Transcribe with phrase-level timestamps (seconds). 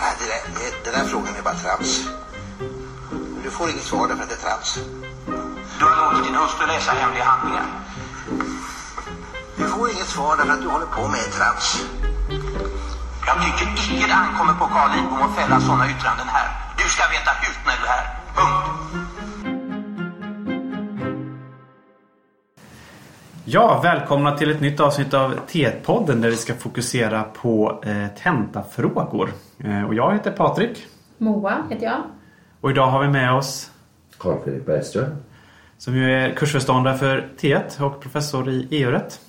[0.00, 2.04] Nej, det där, det, den där frågan är bara trams.
[3.42, 4.78] Du får inget svar därför att det är trams.
[5.78, 7.66] Du har låtit din hustru läsa hemliga handlingar.
[9.56, 11.82] Du får inget svar därför att du håller på med trams.
[13.26, 16.48] Jag tycker icke det ankommer på Carl Lidbom att fälla sådana yttranden här.
[16.78, 18.06] Du ska veta hut när du är här.
[18.34, 19.09] Punkt.
[23.52, 29.30] Ja, välkomna till ett nytt avsnitt av T1-podden där vi ska fokusera på eh, tentafrågor.
[29.64, 30.86] Eh, och jag heter Patrik
[31.18, 32.02] Moa heter jag.
[32.60, 33.70] och idag har vi med oss
[34.18, 35.16] Carl-Fredrik Bergström.
[35.78, 39.20] som ju är kursföreståndare för T1 och professor i EU-rätt.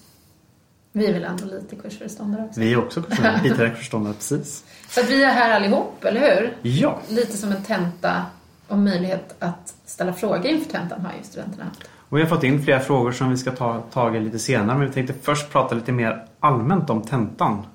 [0.92, 2.60] Vi är väl ändå lite kursföreståndare också.
[2.60, 4.66] Vi är också kursföreståndare, biträdande kursföreståndare, precis.
[4.90, 6.58] Så att vi är här allihop, eller hur?
[6.62, 8.26] Ja, Lite som en tenta
[8.68, 11.84] och möjlighet att ställa frågor inför tentan har ju studenterna haft.
[12.12, 14.78] Och vi har fått in flera frågor som vi ska ta tag i lite senare.
[14.78, 17.66] Men vi tänkte först prata lite mer allmänt om tentan.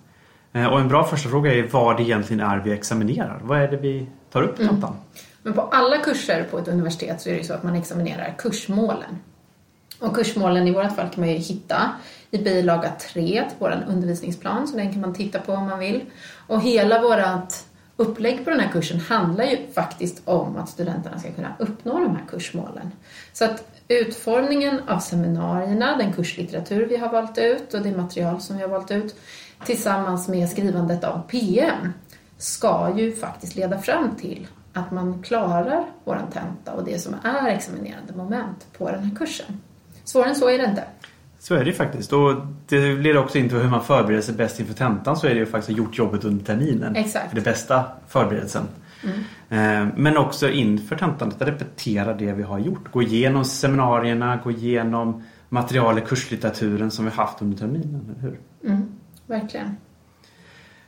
[0.53, 3.41] Eh, och en bra första fråga är vad det egentligen är vi examinerar.
[3.43, 4.97] Vad är det vi tar upp i tentan?
[5.43, 9.19] Men på alla kurser på ett universitet så är det så att man examinerar kursmålen.
[10.01, 11.91] Och kursmålen i vårt fall kan man ju hitta
[12.31, 16.01] i bilaga 3 till vår undervisningsplan, så den kan man titta på om man vill.
[16.47, 17.53] Och hela vårt
[17.97, 22.17] upplägg på den här kursen handlar ju faktiskt om att studenterna ska kunna uppnå de
[22.17, 22.93] här kursmålen.
[23.33, 28.57] Så att utformningen av seminarierna, den kurslitteratur vi har valt ut och det material som
[28.57, 29.17] vi har valt ut
[29.65, 31.93] tillsammans med skrivandet av PM
[32.39, 37.49] ska ju faktiskt leda fram till att man klarar vår tenta och det som är
[37.49, 39.61] examinerande moment på den här kursen.
[40.05, 40.85] Svårare än så är det inte.
[41.47, 42.13] Så är det ju faktiskt.
[42.13, 42.35] Och
[42.69, 45.17] det leder också in till hur man förbereder sig bäst inför tentan.
[45.17, 46.97] Så är det ju faktiskt gjort jobbet under terminen.
[46.97, 47.29] Exakt.
[47.29, 48.63] För det bästa förberedelsen.
[49.49, 52.93] Eh, Men också inför tentan att repetera det vi har gjort.
[52.93, 58.17] Gå igenom seminarierna, gå igenom material i kurslitteraturen som vi haft under terminen.
[58.19, 58.39] Eller hur?
[58.71, 58.89] Mm,
[59.27, 59.67] verkligen.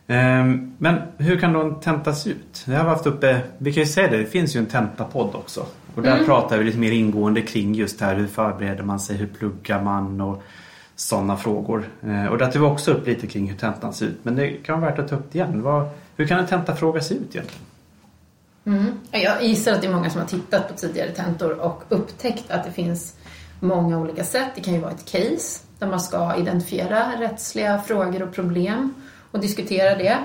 [0.07, 2.63] Eh, Men hur kan då en tenta se ut?
[2.67, 5.35] Det har vi haft uppe, vi kan ju säga det, det finns ju en tentapodd
[5.35, 5.67] också.
[5.99, 9.17] Och där pratar vi lite mer ingående kring just det här hur förbereder man sig,
[9.17, 10.43] hur pluggar man och
[10.97, 11.89] sådana frågor.
[12.03, 14.19] Eh, Och där tar vi också upp lite kring hur tentan ser ut.
[14.23, 15.63] Men det kan vara värt att ta upp det igen.
[15.63, 17.65] Vad, hur kan en tentafråga se ut egentligen?
[18.65, 19.01] Mm.
[19.11, 22.65] Jag gissar att det är många som har tittat på tidigare tentor och upptäckt att
[22.65, 23.15] det finns
[23.61, 24.49] många olika sätt.
[24.55, 28.95] Det kan ju vara ett case där man ska identifiera rättsliga frågor och problem
[29.31, 30.19] och diskutera det.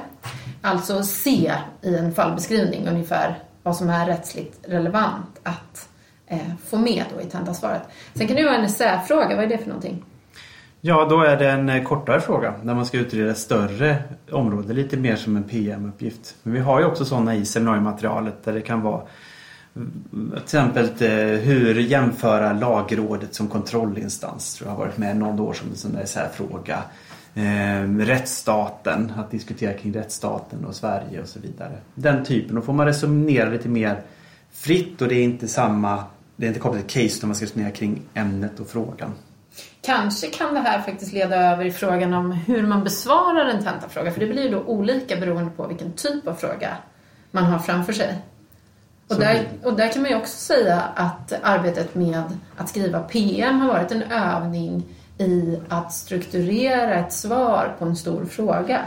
[0.61, 5.89] Alltså se i en fallbeskrivning ungefär vad som är rättsligt relevant att
[6.27, 7.81] eh, få med då i tentasvaret.
[8.13, 10.03] Sen kan det ju vara en essäfråga, vad är det för någonting?
[10.85, 13.97] Ja, då är det en eh, kortare fråga där man ska utreda ett större
[14.31, 16.35] område, lite mer som en PM-uppgift.
[16.43, 19.01] Men vi har ju också sådana i seminariematerialet där det kan vara
[19.75, 24.55] mm, till exempel eh, hur jämföra lagrådet som kontrollinstans.
[24.55, 26.79] Tror jag har varit med någon år som en sån där så här fråga.
[27.35, 31.77] Eh, rättsstaten, att diskutera kring rättsstaten och Sverige och så vidare.
[31.95, 32.55] Den typen.
[32.55, 34.01] Då får man resonera lite mer
[34.51, 36.03] fritt och det är inte samma,
[36.35, 39.13] det är inte kopplat till case utan man ska resonera kring ämnet och frågan.
[39.81, 44.11] Kanske kan det här faktiskt leda över i frågan om hur man besvarar en tentafråga,
[44.11, 46.77] för det blir ju då olika beroende på vilken typ av fråga
[47.31, 48.17] man har framför sig.
[49.07, 52.23] Och där, och där kan man ju också säga att arbetet med
[52.57, 54.83] att skriva PM har varit en övning
[55.17, 58.81] i att strukturera ett svar på en stor fråga.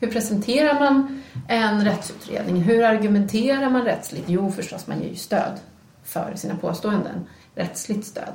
[0.00, 2.56] Hur presenterar man en rättsutredning?
[2.56, 4.24] Hur argumenterar man rättsligt?
[4.28, 5.52] Jo, förstås, man ger ju stöd
[6.04, 7.24] för sina påståenden.
[7.54, 8.34] Rättsligt stöd.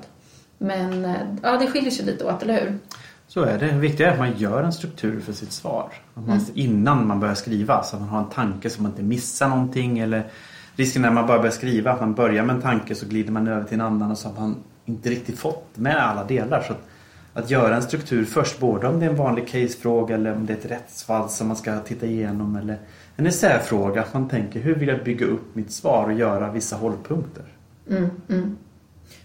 [0.58, 2.80] Men eh, ja, det skiljer sig lite åt, eller hur?
[3.28, 3.66] Så är det.
[3.66, 5.92] Det viktiga är att man gör en struktur för sitt svar.
[6.14, 9.04] Att man, Innan man börjar skriva så att man har en tanke så man inte
[9.04, 10.00] missar någonting.
[10.00, 10.30] Eller
[10.76, 13.48] risken när man bara börjar skriva att man börjar med en tanke så glider man
[13.48, 16.62] över till en annan och så har man inte riktigt fått med alla delar.
[16.62, 16.88] Så att,
[17.38, 20.54] att göra en struktur först, både om det är en vanlig casefråga eller om det
[20.54, 22.56] är ett rättsfall som man ska titta igenom.
[22.56, 22.78] Eller
[23.16, 24.02] en essäfråga.
[24.02, 27.44] Att man tänker hur vill jag bygga upp mitt svar och göra vissa hållpunkter.
[27.90, 28.58] Mm, mm.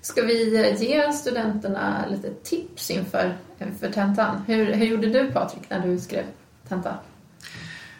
[0.00, 4.42] Ska vi eh, ge studenterna lite tips inför, inför tentan?
[4.46, 6.24] Hur, hur gjorde du Patrik när du skrev
[6.68, 6.94] tenta?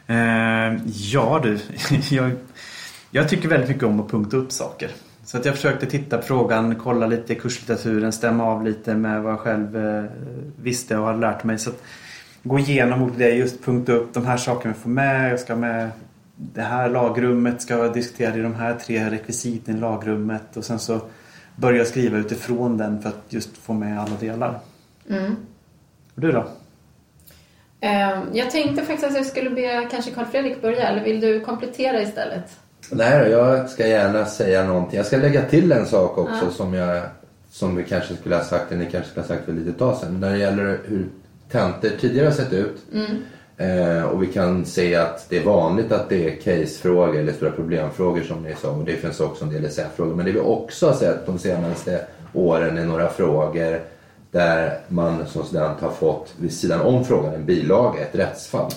[0.07, 1.59] Eh, ja du,
[2.11, 2.31] jag,
[3.11, 4.91] jag tycker väldigt mycket om att punkta upp saker.
[5.25, 9.23] Så att jag försökte titta på frågan, kolla lite i kurslitteraturen, stämma av lite med
[9.23, 10.05] vad jag själv eh,
[10.63, 11.59] visste och hade lärt mig.
[11.59, 11.83] Så att
[12.43, 15.33] gå igenom det, just punkta upp de här sakerna jag får med.
[15.33, 15.91] Jag ska med
[16.37, 20.57] det här lagrummet, ska jag diskutera i de här tre rekvisiten i lagrummet.
[20.57, 21.01] Och sen så
[21.57, 24.59] börja skriva utifrån den för att just få med alla delar.
[25.09, 25.37] Mm.
[26.15, 26.47] Och du då?
[27.81, 31.41] Eh, Jag tänkte faktiskt att jag skulle be kanske Carl Fredrik börja, eller vill du
[31.41, 32.59] komplettera istället?
[32.91, 34.97] Nej jag ska gärna säga någonting.
[34.97, 36.51] Jag ska lägga till en sak också Ja.
[36.51, 37.03] som jag
[37.51, 39.97] som vi kanske skulle ha sagt, eller ni kanske skulle ha sagt för lite tag
[39.97, 40.21] sedan.
[40.21, 41.07] När det gäller hur
[41.51, 42.77] tentor tidigare har sett ut.
[43.57, 47.51] Eh, och vi kan se att det är vanligt att det är casefrågor eller stora
[47.51, 48.71] problemfrågor som ni sa.
[48.71, 50.15] Och det finns också en del essäfrågor.
[50.15, 52.01] Men det vi också har sett de senaste
[52.33, 53.81] åren är några frågor
[54.33, 58.71] där man som student har fått vid sidan om frågan en bilaga, ett rättsfall.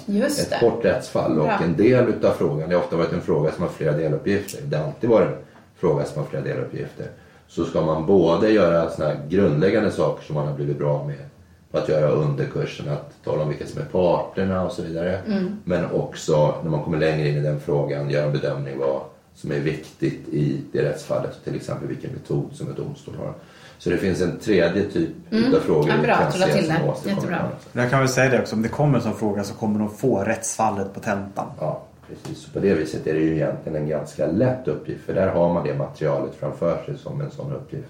[0.54, 1.40] Ett kort rättsfall.
[1.40, 1.60] Och Bra.
[1.64, 4.62] en del utav frågan, det har ofta varit en fråga som har flera deluppgifter.
[4.64, 5.36] Det har alltid varit en
[5.78, 7.08] fråga som har flera deluppgifter.
[7.48, 11.26] Så ska man både göra såna grundläggande saker som man har blivit bra med
[11.72, 15.22] på att göra under kursen, att tala om vilka som är parterna och så vidare.
[15.64, 19.02] Men också när man kommer längre in i den frågan göra en bedömning vad
[19.36, 21.44] som är viktigt i det rättsfallet.
[21.44, 23.34] Till exempel vilken metod som en domstol har.
[23.78, 27.10] Så det finns en tredje typ utav frågor Ja, vi bra kan se till som
[27.10, 27.50] Jättebra.
[27.74, 29.90] Jag kan väl säga det också, om det kommer en sån fråga så kommer de
[29.90, 31.48] få rättsfallet på tentan.
[31.60, 32.44] Ja, precis.
[32.44, 35.54] Så på det viset är det ju egentligen en ganska lätt uppgift för där har
[35.54, 37.90] man det materialet framför sig som en sån uppgift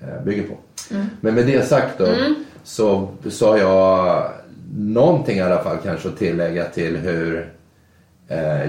[0.00, 0.54] eh, bygger på.
[1.20, 2.06] Men med det sagt då
[2.64, 4.30] så sa jag
[4.76, 7.53] någonting i alla fall kanske att tillägga till hur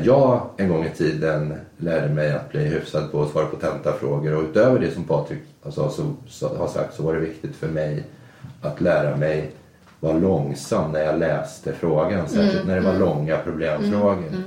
[0.04, 4.36] jag en gång i tiden lärde mig att bli hyfsad på att svara på tentafrågor
[4.36, 7.68] och utöver det som Patrik alltså, så, så, har sagt så var det viktigt för
[7.68, 8.04] mig
[8.62, 9.52] att lära mig
[10.00, 14.44] vara långsam när jag läste frågan, särskilt när det var långa problemfrågor.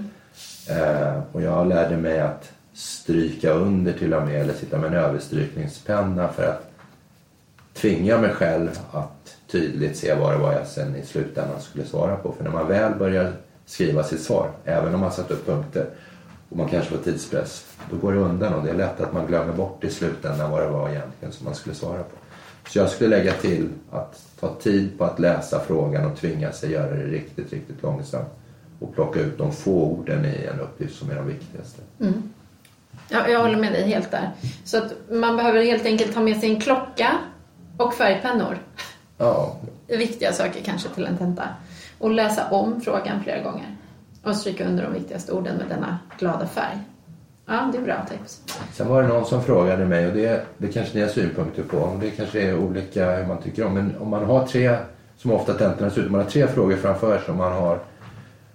[0.70, 5.04] Eh, och jag lärde mig att stryka under till och med eller sitta med en
[5.04, 6.70] överstrykningspenna för att
[7.74, 12.16] tvinga mig själv att tydligt se vad det var jag sen i slutändan skulle svara
[12.16, 12.32] på.
[12.32, 13.32] För när man väl börjar
[13.68, 15.86] skriva sitt svar, även om man satt upp punkter
[16.48, 19.26] och man kanske får tidspress, då går det undan och det är lätt att man
[19.26, 22.16] glömmer bort i slutändan vad det var egentligen som man skulle svara på.
[22.68, 26.70] Så jag skulle lägga till att ta tid på att läsa frågan och tvinga sig
[26.70, 28.28] göra det riktigt, riktigt långsamt
[28.80, 31.82] och plocka ut de få orden i en uppgift som är de viktigaste.
[33.08, 34.30] Ja, jag håller med dig helt där.
[34.64, 37.18] Så att man behöver helt enkelt ha med sig en klocka
[37.76, 38.58] och färgpennor.
[39.18, 39.56] Ja,
[39.86, 41.48] viktiga saker kanske till en tenta.
[41.98, 43.76] Och läsa om frågan flera gånger.
[44.22, 46.78] Och stryka under de viktigaste orden med denna glada färg.
[47.46, 48.42] Ja, det är bra tips.
[48.72, 51.76] Sen var det någon som frågade mig och det, det kanske ni har synpunkter på.
[51.76, 53.74] och Det kanske är olika hur man tycker om.
[53.74, 54.76] Men om man har tre,
[55.16, 57.78] som ofta tentorna ser ut, man har tre frågor framför sig och man har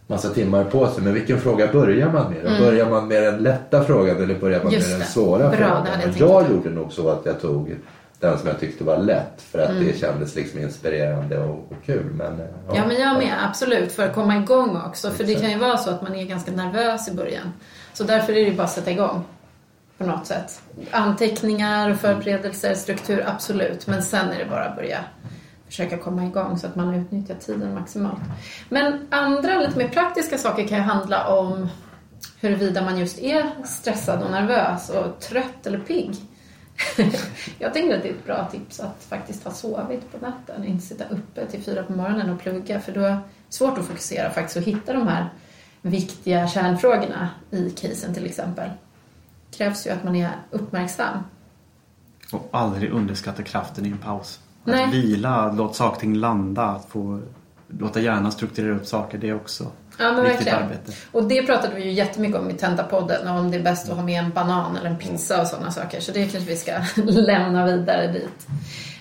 [0.08, 1.04] massa timmar på sig.
[1.04, 2.60] Men vilken fråga börjar man med?
[2.60, 4.74] Börjar man med den lätta frågan eller börjar man Mm.
[4.74, 5.06] Just med den det.
[5.06, 5.88] svåra Bra, frågan?
[6.20, 7.76] jag jag gjorde nog så att jag tog
[8.24, 9.84] den som jag tyckte var lätt för att Mm.
[9.88, 12.06] det kändes liksom inspirerande och, och kul.
[12.06, 13.34] Men, eh, Ja, men jag med.
[13.50, 13.92] Absolut.
[13.92, 15.12] För att komma igång också.
[15.12, 17.54] För det kan ju vara så att man är ganska nervös i början.
[17.94, 19.24] Så därför är det bara att sätta igång.
[19.98, 20.62] På något sätt.
[20.92, 23.88] Anteckningar, förberedelser, struktur, absolut.
[23.88, 25.00] Men sen är det bara att börja
[25.68, 28.20] försöka komma igång så att man utnyttjar tiden maximalt.
[28.70, 31.70] Men andra lite mer praktiska saker kan ju handla om
[32.42, 36.16] huruvida man just är stressad och nervös och trött eller pigg.
[37.60, 40.86] Jag tänker att det är ett bra tips att faktiskt ha sovit på natten, inte
[40.86, 44.30] sitta uppe till fyra på morgonen och plugga för då är det svårt att fokusera
[44.30, 45.30] faktiskt och hitta de här
[45.82, 48.70] viktiga kärnfrågorna i casen till exempel.
[49.50, 51.18] Det krävs ju att man är uppmärksam.
[52.32, 54.40] Och aldrig underskatta kraften i en paus.
[54.64, 54.92] Att Nej.
[54.92, 57.22] vila, låta saker och ting landa, att få
[57.68, 60.64] låta hjärnan strukturera upp saker, det är också Ja, men viktigt verkligen.
[60.64, 60.92] arbete.
[61.12, 64.04] Och det pratade vi ju jättemycket om i Tentapodden, om det är bäst att ha
[64.04, 66.00] med en banan eller en pizza och sådana saker.
[66.00, 66.72] Så det kanske vi ska
[67.06, 68.48] lämna vidare dit.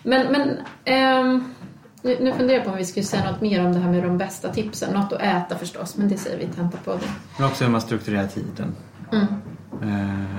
[0.03, 1.55] Men, men ehm,
[2.03, 4.03] nu, nu funderar jag på om vi skulle säga något mer om det här med
[4.03, 4.94] de bästa tipsen.
[4.94, 7.08] Något att äta förstås, men det säger vi i Tentapodden.
[7.39, 8.75] Men också hur man strukturerar tiden.
[9.13, 9.27] Mm.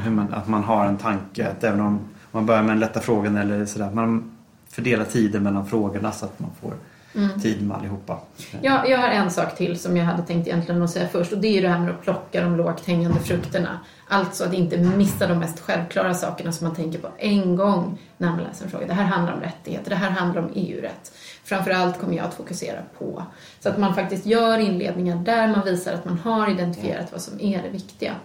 [0.03, 1.99] Hur man, att man har en tanke, att även om
[2.31, 4.31] man börjar med den lätta frågan eller sådär, man
[4.69, 6.73] fördelar tiden mellan frågorna så att man får
[7.15, 7.41] Mm.
[7.41, 8.19] tid med allihopa.
[8.61, 11.37] Jag, jag har en sak till som jag hade tänkt egentligen att säga först och
[11.37, 13.79] det är det här med att plocka de lågt hängande frukterna.
[14.07, 18.29] Alltså att inte missa de mest självklara sakerna som man tänker på en gång när
[18.29, 18.87] man läser en fråga.
[18.87, 21.11] Det här handlar om rättigheter, det här handlar om EU-rätt.
[21.43, 23.23] Framförallt kommer jag att fokusera på.
[23.59, 27.41] Så att man faktiskt gör inledningar där man visar att man har identifierat vad som
[27.41, 28.15] är det viktiga.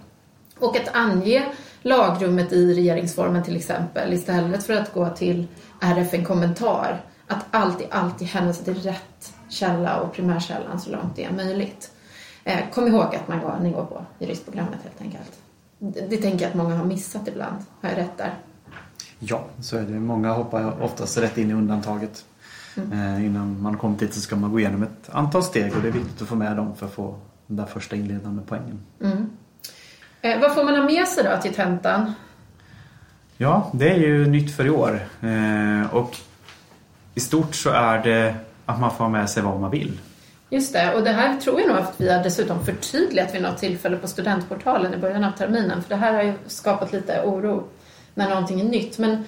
[0.59, 1.47] Och att ange
[1.83, 5.47] lagrummet i regeringsformen till exempel istället för att gå till
[5.81, 7.01] RF en kommentar.
[7.29, 11.93] Att alltid, alltid hänvisa till rätt källa och primärkällan så långt det är möjligt.
[12.45, 15.39] Eh, kom ihåg att man går, ni går på juristprogrammet helt enkelt.
[15.79, 17.57] Det, det tänker jag att många har missat ibland.
[17.81, 18.35] Har jag rätt där?
[19.19, 20.01] Ja, så är det.
[20.01, 22.25] Många hoppar oftast rätt in i undantaget.
[22.77, 22.93] Mm.
[22.93, 25.89] Eh, innan man kommer dit så ska man gå igenom ett antal steg och det
[25.89, 28.81] är viktigt att få med dem för att få den där första inledande poängen.
[29.01, 29.31] Mm.
[30.21, 32.13] Eh, vad får man ha med sig då till tentan?
[33.37, 35.01] Ja, det är ju nytt för i år.
[35.21, 36.17] Eh, och
[37.19, 38.35] i stort så är det
[38.67, 40.01] att man får ha med sig vad man vill.
[40.51, 43.59] Just det, och det här tror jag nog att vi har dessutom förtydligat vid något
[43.59, 45.83] tillfälle på studentportalen i början av terminen.
[45.83, 47.69] För det här har ju skapat lite oro
[48.15, 48.99] när någonting är nytt.
[48.99, 49.25] Men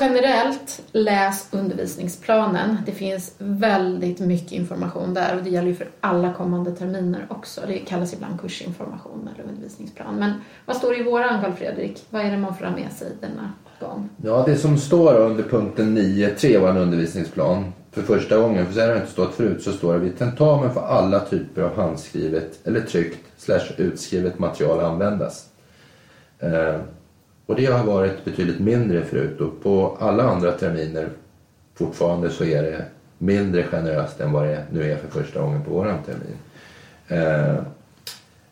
[0.00, 2.78] Generellt, läs undervisningsplanen.
[2.86, 7.60] Det finns väldigt mycket information där och det gäller ju för alla kommande terminer också.
[7.66, 10.14] Det kallas ibland kursinformation eller undervisningsplan.
[10.14, 10.32] Men
[10.66, 12.04] vad står det i våran, Carl Fredrik?
[12.10, 13.52] Vad är det man får ha med sig denna
[13.82, 14.08] gång?
[14.24, 17.72] Ja, det som står under punkten 9.3 var en undervisningsplan.
[17.90, 20.18] För första gången, för så här har det inte stått förut, så står det vid
[20.18, 25.46] tentamen får alla typer av handskrivet eller tryckt slash utskrivet material användas.
[26.38, 26.76] Eh,
[27.46, 31.08] och det har varit betydligt mindre förut och på alla andra terminer
[31.74, 32.84] fortfarande så är det
[33.18, 36.36] mindre generöst än vad det nu är för första gången på våran termin.
[37.08, 37.62] Eh,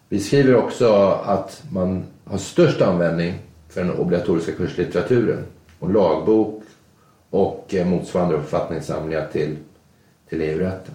[0.08, 3.34] vi skriver också att man har störst användning
[3.70, 5.44] för den obligatoriska kurslitteraturen.
[5.78, 6.62] Och lagbok
[7.30, 9.56] och eh, motsvarande uppfattningssamlingar till,
[10.28, 10.94] till EU-rätten.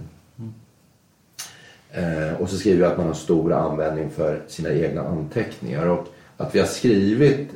[1.91, 5.88] Eh, och så skriver vi att man har stor användning för sina egna anteckningar.
[5.88, 7.50] Och att vi har skrivit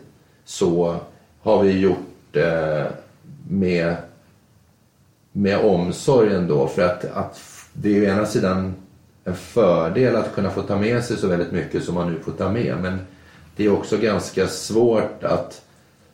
[0.46, 0.96] så
[1.42, 2.86] har vi gjort eh,
[3.50, 3.96] med,
[5.32, 6.68] med omsorgen då.
[6.68, 7.42] För att, att
[7.74, 8.74] det är å ena sidan
[9.24, 12.32] en fördel att kunna få ta med sig så väldigt mycket som man nu får
[12.32, 12.78] ta med.
[12.82, 13.00] Men
[13.60, 15.62] det är också ganska svårt att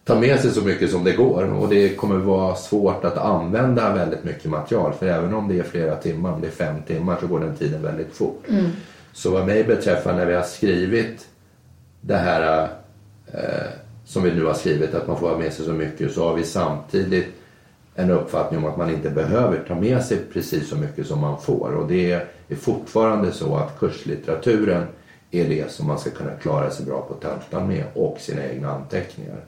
[0.04, 3.94] ta med sig så mycket som det går och det kommer vara svårt att använda
[3.94, 7.18] väldigt mycket material för även om det är flera timmar, om det är fem timmar
[7.22, 8.44] så går den tiden väldigt fort.
[8.50, 8.66] Mm.
[9.14, 11.28] Så vad mig beträffar när vi har skrivit
[12.02, 12.68] det här
[13.34, 13.68] eh,
[14.06, 16.36] som vi nu har skrivit att man får ha med sig så mycket så har
[16.36, 17.28] vi samtidigt
[17.96, 21.42] en uppfattning om att man inte behöver ta med sig precis så mycket som man
[21.42, 22.12] får och det
[22.50, 24.86] är fortfarande så att kurslitteraturen
[25.42, 28.72] är det som man ska kunna klara sig bra på tentan med och sina egna
[28.72, 29.46] anteckningar.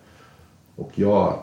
[0.75, 1.39] Och jag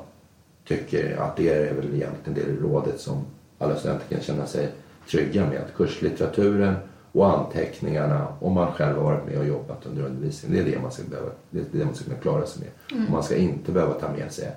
[0.69, 3.25] tycker att det är väl egentligen det rådet som
[3.59, 4.69] alla studenter kan känna sig
[5.11, 5.61] trygga med.
[5.61, 6.75] Att kurslitteraturen
[7.13, 10.83] och anteckningarna, om man själv har varit med och jobbat under undervisningen, det är det
[10.83, 13.05] man ska, behöva, det är det man ska kunna klara sig med.
[13.07, 14.53] Och man ska inte behöva ta med sig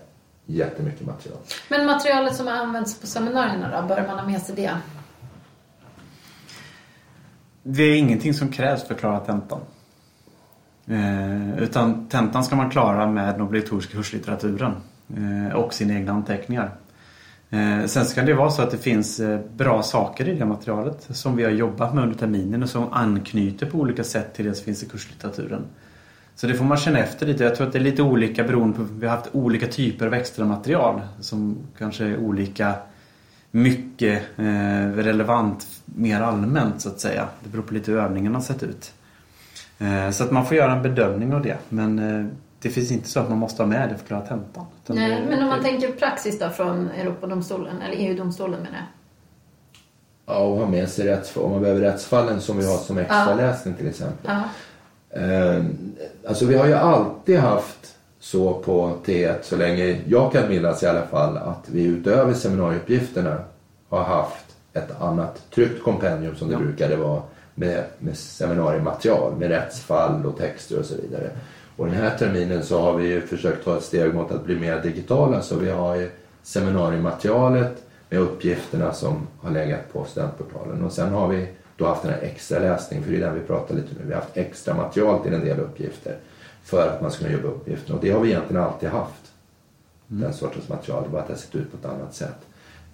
[0.46, 1.40] jättemycket material.
[1.70, 4.78] Men materialet som används på seminarierna då, bör man ha med sig det?
[7.64, 9.60] Det är ingenting som krävs för att klara tentan.
[10.88, 14.74] Eh, utan tentan ska man klara med den obligatoriska kurslitteraturen
[15.18, 16.72] eh, och sina egna anteckningar.
[17.50, 21.08] Eh, sen ska det vara så att det finns eh, bra saker i det materialet
[21.10, 24.56] som vi har jobbat med under terminen och som anknyter på olika sätt till det
[24.56, 25.62] som finns i kurslitteraturen.
[26.36, 27.44] Så det får man känna efter lite.
[27.44, 30.14] Jag tror att det är lite olika beroende på vi har haft olika typer av
[30.14, 32.74] extra material som kanske är olika
[33.52, 37.28] mycket eh, relevant mer allmänt så att säga.
[37.44, 38.94] Det beror på lite hur övningarna har sett ut.
[39.80, 41.58] Eh, så att man får göra en bedömning av det.
[41.70, 42.26] Men eh,
[42.62, 44.66] det finns inte så att man måste ha med det för att klara tentan.
[44.88, 48.86] Nej, det- men om man det- tänker praxis då från Europadomstolen, eller EU-domstolen menar jag.
[50.36, 51.44] Ja, och ha med sig rättsfall.
[51.44, 54.32] Om man behöver rättsfallen som vi har som extra läsning till exempel.
[54.32, 54.44] Ja.
[55.22, 55.64] Eh,
[56.28, 60.88] alltså vi har ju alltid haft så på T1 så länge jag kan minnas i
[60.88, 63.38] alla fall att vi utöver seminarieuppgifterna
[63.90, 66.60] har haft ett annat tryckt kompendium som det Ja.
[66.60, 67.22] brukade vara
[67.58, 71.30] med, med seminariematerial med rättsfall och texter och så vidare.
[71.76, 74.60] Och den här terminen så har vi ju försökt ta ett steg mot att bli
[74.60, 76.10] mer digitala så vi har ju
[76.44, 81.48] seminariematerialet med uppgifterna som har legat på studentportalen och sen har vi
[81.78, 84.06] då haft den här extra läsningen, för det är den vi pratar lite nu.
[84.06, 86.18] Vi har haft extra material till en del uppgifter
[86.64, 87.96] för att man ska kunna jobba uppgifterna.
[87.98, 89.32] Och det har vi egentligen alltid haft.
[90.08, 92.38] Den sortens material, bara att det har sett ut på ett annat sätt.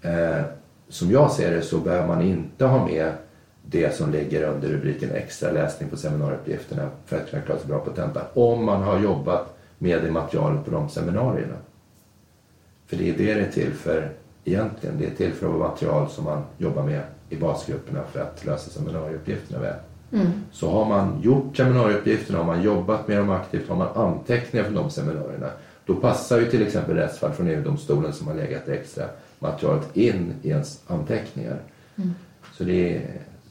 [0.02, 0.46] Eh,
[0.90, 3.12] som jag ser det så behöver man inte ha med
[3.66, 7.80] det som ligger under rubriken extra läsning på seminarieuppgifterna för att kunna klara sig bra
[7.80, 8.24] på tentan.
[8.34, 11.56] Om man har jobbat med det materialet på de seminarierna.
[12.88, 14.12] För det är det det är till för
[14.46, 14.98] egentligen.
[15.00, 18.46] Det är till för att vara material som man jobbar med i basgrupperna för att
[18.46, 19.76] lösa seminarieuppgifterna väl.
[20.52, 24.76] Så har man gjort seminarieuppgifterna, har man jobbat med dem aktivt, har man anteckningar från
[24.76, 25.50] de seminarierna.
[25.86, 29.06] Då passar ju till exempel rättsfall från EU-domstolen som har legat extra
[29.40, 31.58] materialet in i ens anteckningar.
[32.58, 33.02] Så, det,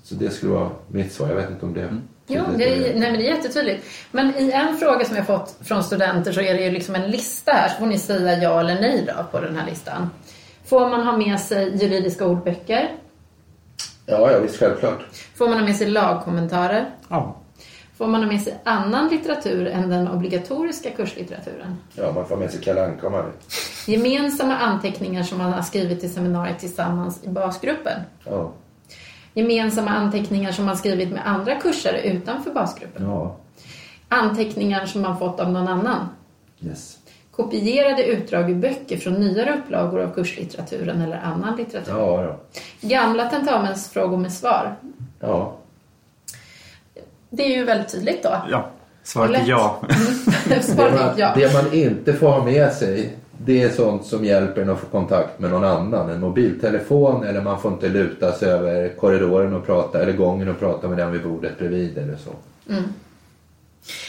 [0.02, 1.28] så det skulle vara mitt svar.
[1.28, 3.86] Jag vet inte om det Jo, tydligt det är, nej, men det är jättetydligt.
[4.10, 7.10] Men i en fråga som jag fått från studenter så är det ju liksom en
[7.10, 7.68] lista här.
[7.68, 10.10] Så får ni säga ja eller nej då på den här listan.
[10.64, 12.90] Får man ha med sig juridiska ordböcker?
[14.06, 15.00] Ja, ja, visst självklart.
[15.34, 16.90] Får man ha med sig lagkommentarer?
[17.08, 17.36] Ja.
[17.96, 21.76] Får man ha med sig annan litteratur än den obligatoriska kurslitteraturen?
[21.94, 23.34] Ja, man får med sig Kalle Anka om man vill.
[23.94, 28.00] Gemensamma anteckningar som man har skrivit till seminariet tillsammans i basgruppen?
[28.24, 28.52] Ja.
[29.34, 33.04] Gemensamma anteckningar som man skrivit med andra kursare utanför basgruppen?
[33.06, 33.36] Ja.
[34.08, 36.08] Anteckningar som man fått av någon annan?
[36.60, 36.98] Yes.
[37.30, 41.92] Kopierade utdrag ur böcker från nyare upplagor av kurslitteraturen eller annan litteratur.
[41.92, 42.36] Ja, ja.
[42.80, 44.76] Gamla tentamensfrågor med svar.
[45.20, 45.56] Ja.
[47.30, 48.42] Det är ju väldigt tydligt då.
[48.50, 48.70] ja.
[49.02, 49.80] Svaret är ja.
[50.48, 51.32] Det Svaret är man, ja.
[51.36, 54.86] det man inte får ha med sig det är sånt som hjälper en att få
[54.86, 56.10] kontakt med någon annan.
[56.10, 60.58] En mobiltelefon eller man får inte luta sig över korridoren och prata, eller gången och
[60.58, 62.30] prata med den vid bordet bredvid eller så.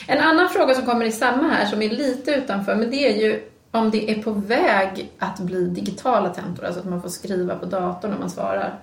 [0.07, 3.15] En annan fråga som kommer i samma här som är lite utanför men det är
[3.17, 7.55] ju om det är på väg att bli digitala tentor, alltså att man får skriva
[7.55, 8.79] på datorn när man svarar.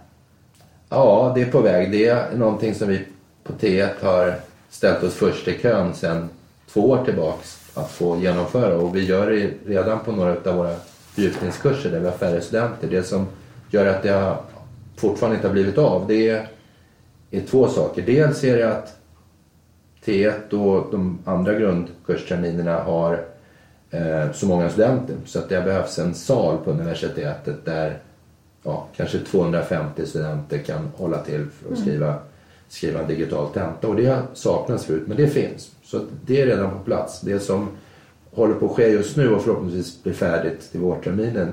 [0.88, 1.92] Ja, det är på väg.
[1.92, 3.04] Det är någonting som vi
[3.44, 4.34] på T1 har
[4.70, 6.28] ställt oss först i kön sedan
[6.72, 10.74] två år tillbaks att få genomföra och vi gör det redan på några av våra
[11.14, 12.88] fördjupningskurser där vi har färre studenter.
[12.90, 13.26] Det som
[13.70, 14.34] gör att det
[14.96, 16.48] fortfarande inte har blivit av det är,
[17.30, 18.02] är två saker.
[18.02, 18.96] Dels är det att
[20.04, 23.24] T1 och de andra grundkursterminerna har
[23.90, 27.98] eh, så många studenter så att det behövs en sal på universitetet där
[28.62, 32.14] ja, kanske 250 studenter kan hålla till för att skriva,
[32.70, 33.88] skriva en digital tenta.
[33.88, 35.70] Och det saknas förut, men det finns.
[35.82, 37.20] Så det är redan på plats.
[37.20, 37.68] Det som
[38.30, 41.48] håller på att ske just nu och förhoppningsvis blir färdigt till vårterminen,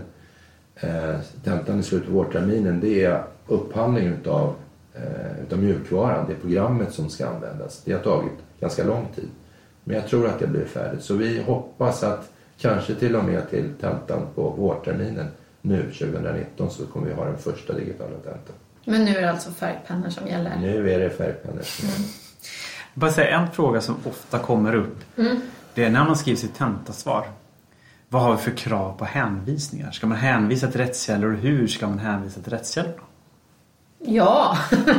[0.76, 4.54] eh, tentan i slutet av vårterminen, det är upphandling utav,
[4.94, 7.82] eh, utav mjukvaran, det programmet som ska användas.
[7.86, 9.30] Det har tagit ganska lång tid.
[9.84, 11.04] Men jag tror att det blir färdigt.
[11.04, 15.28] Så vi hoppas att kanske till och med till tentan på vårterminen
[15.62, 18.56] nu 2019 så kommer vi ha den första digitala tentan.
[18.90, 20.56] Men nu är det alltså färgpennor som gäller.
[20.62, 21.64] Nu är det färgpennor.
[22.94, 24.98] Bara säga en fråga som ofta kommer upp.
[25.74, 27.28] Det är när man skriver sitt tentasvar.
[28.10, 29.92] Vad har vi för krav på hänvisningar?
[29.92, 33.04] Ska man hänvisa till rättskällor och hur ska man hänvisa till rättskällor?
[34.00, 34.58] Ja!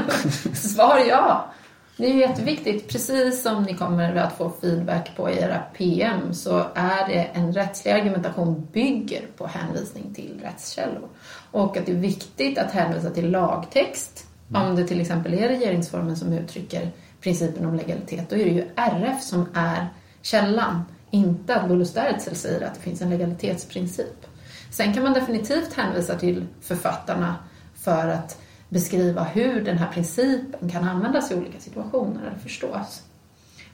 [0.54, 1.52] Svar ja!
[1.97, 2.88] Det är jätteviktigt.
[2.88, 7.52] Precis som ni kommer att få feedback på i era PM så är det en
[7.52, 11.09] rättslig argumentation bygger på hänvisning till rättskällor.
[11.50, 14.26] Och att det är viktigt att hänvisa till lagtext.
[14.55, 16.90] Om det till exempel är regeringsformen som uttrycker
[17.21, 19.88] principen om legalitet, då är det ju RF som är
[20.23, 20.85] källan.
[21.11, 24.26] Inte att Bullus Dertzel säger att det finns en legalitetsprincip.
[24.71, 27.37] Sen kan man definitivt hänvisa till författarna
[27.75, 28.38] för att
[28.69, 33.02] beskriva hur den här principen kan användas i olika situationer eller förstås.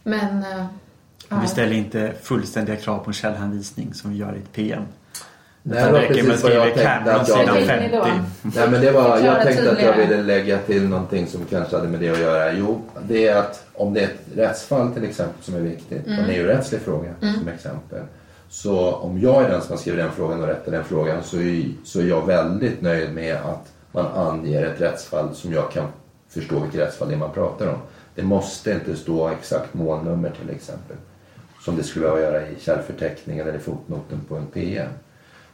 [0.03, 0.43] Men...
[0.43, 0.67] eh,
[1.29, 1.41] ja.
[1.41, 4.83] Vi ställer inte fullständiga krav på en källhänvisning som vi gör i ett PM.
[5.67, 7.81] Nej, det var räcker med att precis vad jag tänkte att jag- sidan Vad tänkte
[7.81, 8.05] ni då?
[8.05, 8.25] 50.
[8.43, 11.89] Nej, men det var, jag tänkte att jag ville lägga till någonting som kanske hade
[11.89, 12.53] med det att göra.
[12.53, 16.31] Jo, det är att om det är ett rättsfall till exempel som är viktigt, en
[16.31, 18.01] EU-rättslig fråga som exempel.
[18.49, 21.37] Så om jag är den som har skrivit den frågan och rättar den frågan så
[21.37, 25.87] är, så är jag väldigt nöjd med att man anger ett rättsfall som jag kan
[26.29, 27.79] förstå vilket rättsfall det är man pratar om.
[28.15, 30.97] Det måste inte stå exakt målnummer till exempel.
[31.65, 34.89] Som det skulle behöva göra i källförteckningen eller i fotnoten på en PM.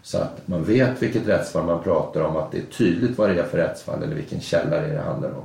[0.03, 3.41] Så att man vet vilket rättsfall man pratar om, att det är tydligt vad det
[3.41, 5.45] är för rättsfall eller vilken källa det är det handlar om.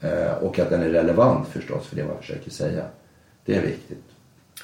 [0.00, 2.84] Eh, och att den är relevant förstås för det man försöker säga.
[3.44, 4.04] Det är viktigt.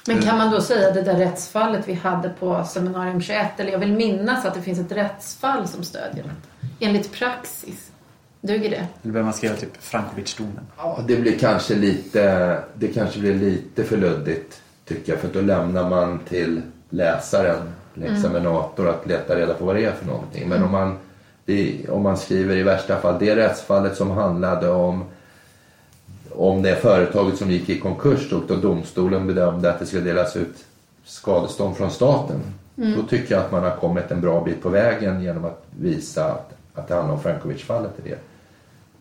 [0.07, 3.79] Men kan man då säga det där rättsfallet vi hade på seminarium 21, eller jag
[3.79, 6.67] vill minnas att det finns ett rättsfall som stödjer detta.
[6.79, 7.91] Enligt praxis.
[8.41, 8.75] Duger det?
[8.75, 10.67] Eller behöver man skriva typ Frankovic-domen?
[10.77, 15.21] Ja, det blir kanske lite, det kanske blir lite för luddigt tycker jag.
[15.21, 20.05] För då lämnar man till läsaren, examinator, att leta reda på vad det är för
[20.05, 20.49] någonting.
[20.49, 20.97] Men om man,
[21.45, 25.03] det, om man skriver i värsta fall det rättsfallet som handlade om
[26.31, 30.35] om det företaget som gick i konkurs och då domstolen bedömde att det skulle delas
[30.35, 30.65] ut
[31.03, 32.39] skadestånd från staten.
[32.75, 36.25] Då tycker jag att man har kommit en bra bit på vägen genom att visa
[36.25, 38.17] att, att det handlar om Frankovic-fallet i det,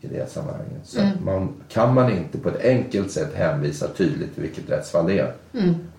[0.01, 0.81] i det sammanhanget.
[0.85, 5.07] Så att man, kan man inte på ett enkelt sätt hänvisa tydligt till vilket rättsfall
[5.07, 5.33] det är.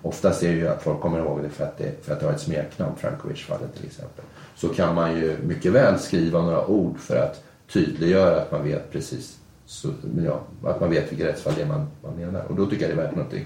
[0.02, 2.26] Oftast är det ju att folk kommer ihåg det för att det, för att det
[2.26, 4.24] har ett smeknamn, Frankovic-fallet till exempel.
[4.54, 8.92] Så kan man ju mycket väl skriva några ord för att tydliggöra att man vet
[8.92, 9.88] precis så,
[10.24, 12.44] ja, att man vet vilket rättsfall det är man, man menar.
[12.44, 13.44] Och då tycker jag det är värt någonting.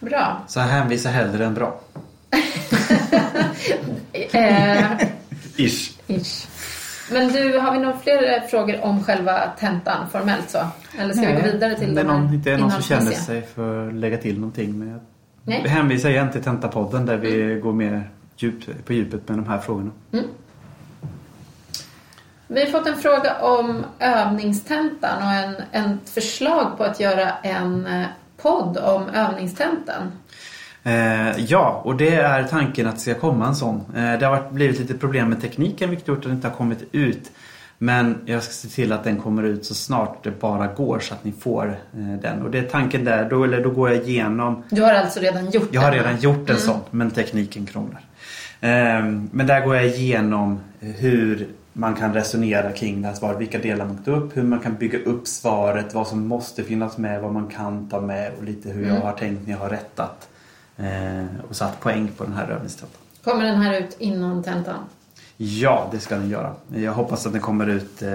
[0.00, 0.44] Bra.
[0.48, 1.80] Så hänvisa hellre än bra.
[4.32, 5.08] Eh,
[5.56, 5.98] Ish.
[6.06, 6.51] ish.
[7.12, 10.58] Men du, har vi några fler frågor om själva tentan formellt så?
[10.98, 13.88] Eller ska vi gå vidare till det är någon, inte någon som känner sig för
[13.88, 14.78] att lägga till någonting.
[14.78, 15.00] Men jag
[15.42, 15.68] Nej.
[15.68, 19.90] hänvisar igen till Tentapodden där vi går mer djup, på djupet med de här frågorna.
[22.46, 27.86] Vi har fått en fråga om övningstentan och en, en förslag på att göra en
[27.86, 30.12] eh, podd om övningstentan.
[30.84, 33.76] Eh, ja, och det är tanken att det ska komma en sån.
[33.96, 36.54] Eh, det har varit, blivit lite problem med tekniken vilket gjort att den inte har
[36.56, 37.30] kommit ut.
[37.78, 41.14] Men jag ska se till att den kommer ut så snart det bara går så
[41.14, 42.42] att ni får eh, den.
[42.42, 45.50] Och det är tanken där, då, eller då går jag igenom Du har alltså redan
[45.50, 48.00] gjort Jag har redan gjort en sån, men tekniken krånglar.
[48.60, 53.40] Ehm, Men där går jag igenom hur man kan resonera kring det här svaret.
[53.40, 56.98] Vilka delar man tar upp, hur man kan bygga upp svaret, vad som måste finnas
[56.98, 59.68] med, vad man kan ta med och lite hur jag har tänkt när jag har
[59.68, 60.28] rättat
[61.48, 63.00] och satt poäng på den här övningstentan.
[63.24, 64.84] Kommer den här ut innan tentan?
[65.36, 66.54] Ja, det ska den göra.
[66.74, 68.08] Jag hoppas att den kommer ut eh,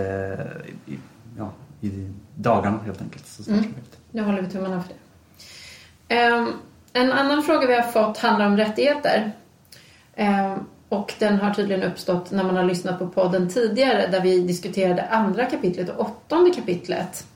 [0.85, 0.99] i,
[1.37, 1.51] ja,
[1.81, 3.27] i dagarna helt enkelt.
[3.27, 3.73] Så Mm.
[4.11, 6.15] Nu håller vi tummarna för det.
[6.15, 6.53] Ehm,
[6.93, 9.31] en annan fråga vi har fått handlar om rättigheter.
[10.15, 14.39] Ehm, och den har tydligen uppstått när man har lyssnat på podden tidigare där vi
[14.39, 17.27] diskuterade andra kapitlet och åttonde kapitlet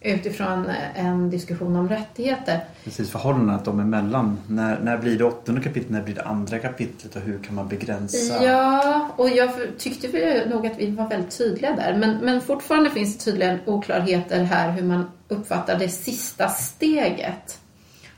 [0.00, 2.60] utifrån en diskussion om rättigheter.
[2.84, 4.38] Precis, förhållandet dem emellan.
[4.46, 7.68] När, när blir det åttonde kapitlet, när blir det andra kapitlet och hur kan man
[7.68, 8.44] begränsa?
[8.44, 11.96] Ja, och jag tyckte vi nog att vi var väldigt tydliga där.
[11.96, 17.58] Men, men fortfarande finns det tydligen oklarheter här hur man uppfattar det sista steget.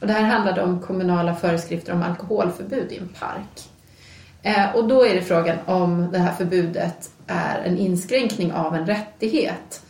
[0.01, 3.69] Och det här handlade om kommunala föreskrifter om alkoholförbud i en park.
[4.43, 8.87] Eh, och då är det frågan om det här förbudet är en inskränkning av en
[8.87, 9.83] rättighet.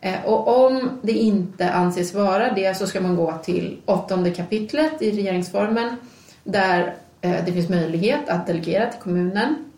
[0.00, 5.02] Eh, och om det inte anses vara det så ska man gå till åttonde kapitlet
[5.02, 5.96] i regeringsformen
[6.44, 9.70] där eh, det finns möjlighet att delegera till kommunen.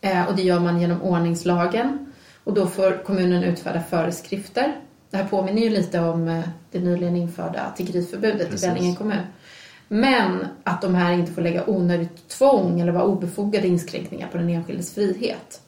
[0.00, 2.12] Eh, och det gör man genom ordningslagen.
[2.44, 4.76] Och då får kommunen utfärda föreskrifter.
[5.10, 8.64] Det här påminner ju lite om det nyligen införda tiggeriförbudet Precis.
[8.64, 9.22] i Vellinge kommun.
[9.88, 14.48] Men att de här inte får lägga onödigt tvång eller vara obefogade inskränkningar på den
[14.48, 15.60] enskildes frihet.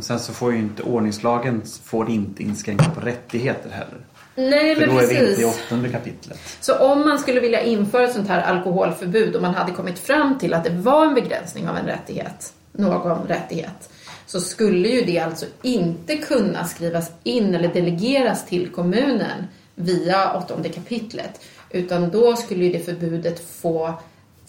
[0.00, 4.00] Och sen så får ju inte ordningslagen får inte inskränka på rättigheter heller.
[4.34, 5.60] nej, För men då är vi inte i precis.
[5.66, 6.38] åttonde kapitlet.
[6.60, 10.38] Så om man skulle vilja införa ett sånt här alkoholförbud och man hade kommit fram
[10.38, 13.90] till att det var en begränsning av en rättighet, någon rättighet,
[14.26, 20.68] så skulle ju det alltså inte kunna skrivas in eller delegeras till kommunen via åttonde
[20.68, 23.94] kapitlet, utan då skulle ju det förbudet få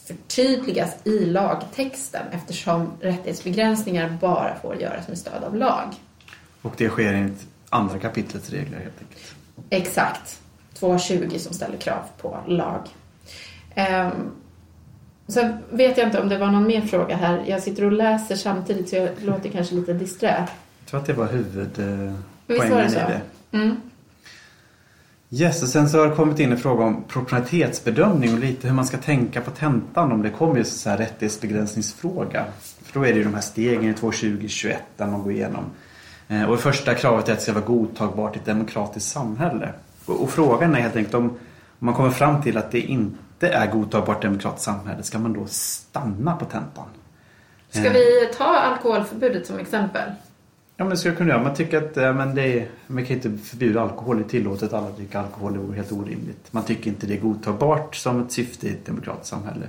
[0.05, 5.87] förtydligas i lagtexten eftersom rättighetsbegränsningar bara får göras med stöd av lag.
[6.61, 9.35] Och det sker enligt andra kapitlets regler helt enkelt.
[9.69, 10.39] Exakt.
[10.79, 12.87] 2.20 som ställer krav på lag.
[13.75, 14.31] Um,
[15.27, 17.43] sen vet jag inte om det var någon mer fråga här.
[17.47, 20.47] Jag sitter och läser samtidigt så jag låter kanske lite disträ.
[20.79, 23.21] Jag tror att det var huvudpoängen i det.
[23.51, 23.81] Mm.
[25.33, 28.75] Yes, och sen så har det kommit in en fråga om proportionalitetsbedömning och lite hur
[28.75, 32.45] man ska tänka på tentan om det kommer just här rättighetsbegränsningsfråga.
[32.83, 35.63] För då är det ju de här stegen i 2.20-21 där man går igenom.
[36.27, 39.69] Eh, Och det första kravet är att det ska vara godtagbart i ett demokratiskt samhälle.
[40.05, 41.37] Och, och frågan är helt enkelt om, om
[41.79, 45.33] man kommer fram till att det inte är godtagbart i ett demokratiskt samhälle, ska man
[45.33, 46.85] då stanna på tentan?
[47.69, 47.93] Ska Eh.
[47.93, 50.09] vi ta alkoholförbudet som exempel?
[50.81, 51.43] Ja men det skulle jag kunna göra.
[51.43, 54.17] Man tycker att men det är, man kan inte förbjuda alkohol.
[54.17, 54.73] Det är tillåtet.
[54.73, 55.53] Alla dricker alkohol.
[55.53, 56.53] Det vore helt orimligt.
[56.53, 59.67] Man tycker inte det är godtagbart som ett syfte i ett demokratiskt samhälle.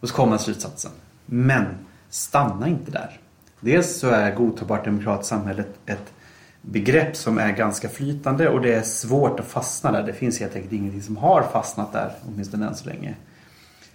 [0.00, 0.90] Och så kommer slutsatsen.
[1.26, 1.64] Men
[2.10, 3.20] stanna inte där.
[3.60, 6.12] Dels så är godtagbart demokratiskt samhälle ett
[6.62, 10.02] begrepp som är ganska flytande och det är svårt att fastna där.
[10.02, 13.14] Det finns helt enkelt ingenting som har fastnat där, åtminstone än så länge.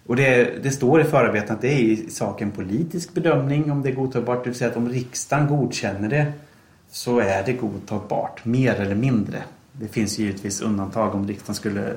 [0.08, 3.82] Och det, det står i förarbeten att det är i sak en politisk bedömning om
[3.82, 4.44] det är godtagbart.
[4.44, 6.34] Det vill säga att om riksdagen godkänner det
[6.92, 9.44] så är det godtagbart, mer eller mindre.
[9.72, 11.94] Det finns givetvis undantag om riksdagen skulle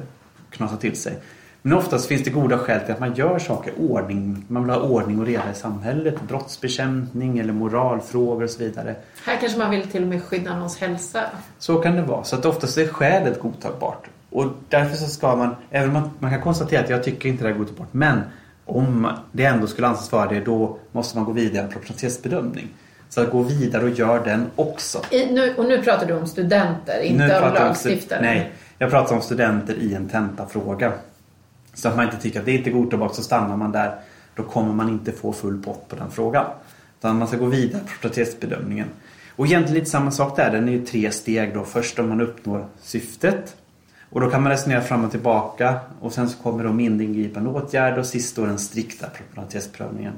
[0.50, 1.18] knasa till sig.
[1.62, 4.44] Men oftast finns det goda skäl till att man gör saker ordning.
[4.48, 8.96] Man vill ha ordning och reda i samhället, brottsbekämpning eller moralfrågor och så vidare.
[9.24, 11.24] Här kanske man vill till och med skydda någons hälsa.
[11.58, 12.24] Så kan det vara.
[12.24, 14.08] Så att oftast är skälet godtagbart.
[14.30, 17.44] Och därför så ska man, även om man, man kan konstatera att jag tycker inte
[17.44, 18.20] det är godtagbart, men
[18.64, 22.68] om det ändå skulle anses vara det, då måste man gå vidare en proportionalitetsbedömning.
[23.08, 25.00] Så att gå vidare och gör den också.
[25.10, 28.20] I, nu, och nu pratar du om studenter, inte om jag stu- lagstiftare.
[28.22, 30.92] Nej, jag pratar om studenter i en tentafråga.
[31.74, 33.94] Så att man inte tycker att det inte är godtagbart så stannar man där.
[34.34, 36.44] Då kommer man inte få full pott på den frågan.
[36.98, 38.88] Utan man ska gå vidare på proportionalitetsbedömningen.
[39.36, 40.50] Och egentligen lite samma sak där.
[40.50, 41.64] Den är ju tre steg då.
[41.64, 43.56] Först om man uppnår syftet.
[44.10, 45.76] Och då kan man resonera fram och tillbaka.
[46.00, 50.12] Och sen så kommer då mindre åtgärder och sist då den strikta proportionalitetsprövningen.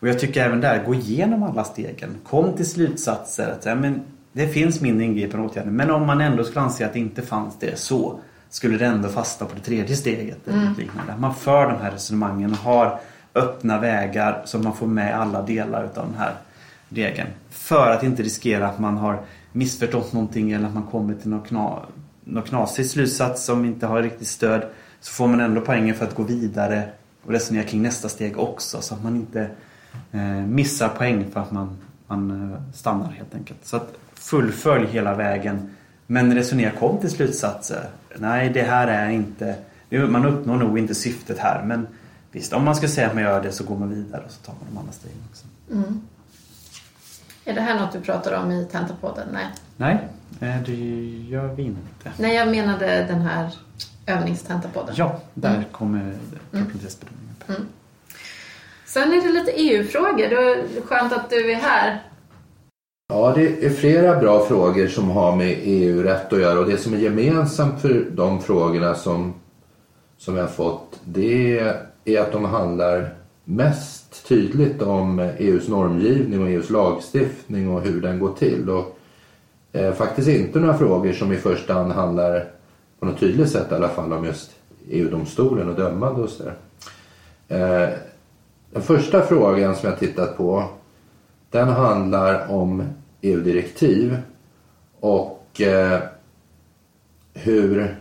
[0.00, 2.10] Och jag tycker även där, gå igenom alla stegen.
[2.24, 3.50] Kom till slutsatser.
[3.50, 4.00] Att, ja, men,
[4.32, 5.70] det finns mindre ingripande åtgärder.
[5.70, 8.18] Men om man ändå skulle anse att det inte fanns det så
[8.50, 10.48] skulle det ändå fasta på det tredje steget.
[10.48, 11.14] Eller något liknande.
[11.18, 13.00] Man för de här resonemangen och har
[13.34, 16.34] öppna vägar så man får med alla delar utav den här
[16.88, 17.28] regeln.
[17.50, 19.18] För att inte riskera att man har
[19.52, 21.78] missförstått någonting eller att man kommer till någon, kna,
[22.30, 24.62] någon knasig slutsats som inte har riktigt stöd.
[25.00, 26.88] Så får man ändå poängen för att gå vidare
[27.24, 29.50] och resonera kring nästa steg också så att man inte
[30.12, 33.58] eh, missar poäng för att man, man eh, stannar helt enkelt.
[33.62, 35.74] Så att fullfölj hela vägen
[36.06, 37.88] men resonera, kom till slutsatser.
[38.16, 39.54] Nej, det här är inte...
[40.08, 41.86] Man uppnår nog inte syftet här men
[42.32, 44.40] visst, om man ska säga att man gör det så går man vidare och så
[44.40, 45.46] tar man de andra stegen också.
[47.44, 49.28] Är det här något du pratar om i Tentapodden?
[49.32, 49.46] Nej.
[49.76, 50.08] Nej,
[50.40, 50.74] Eh, Det
[51.28, 52.12] gör vi inte.
[52.18, 53.50] Nej, jag menade den här
[54.06, 54.94] övningstentapodden.
[54.98, 55.64] Ja, där Mm.
[55.72, 57.34] kommer proportionalitetsbedömningen.
[57.46, 57.56] upp.
[58.86, 60.16] Sen är det lite EU-frågor.
[60.28, 62.02] Det är skönt att du är här.
[63.08, 66.94] Ja, det är flera bra frågor som har med EU-rätt att göra och det som
[66.94, 69.34] är gemensamt för de frågorna som,
[70.18, 71.58] som jag har fått det
[72.04, 73.14] är att de handlar
[73.44, 78.70] mest tydligt om EUs normgivning och EUs lagstiftning och hur den går till.
[78.70, 78.98] Och,
[79.72, 82.44] eh, faktiskt inte några frågor som i första hand handlar
[82.98, 84.50] på något tydligt sätt i alla fall om just
[84.88, 86.54] EU-domstolen och dömande och sådär.
[87.48, 87.88] Eh,
[88.72, 90.64] den första frågan som jag tittat på
[91.50, 92.82] den handlar om
[93.20, 94.18] EU-direktiv
[95.00, 96.00] och eh,
[97.34, 97.96] hur,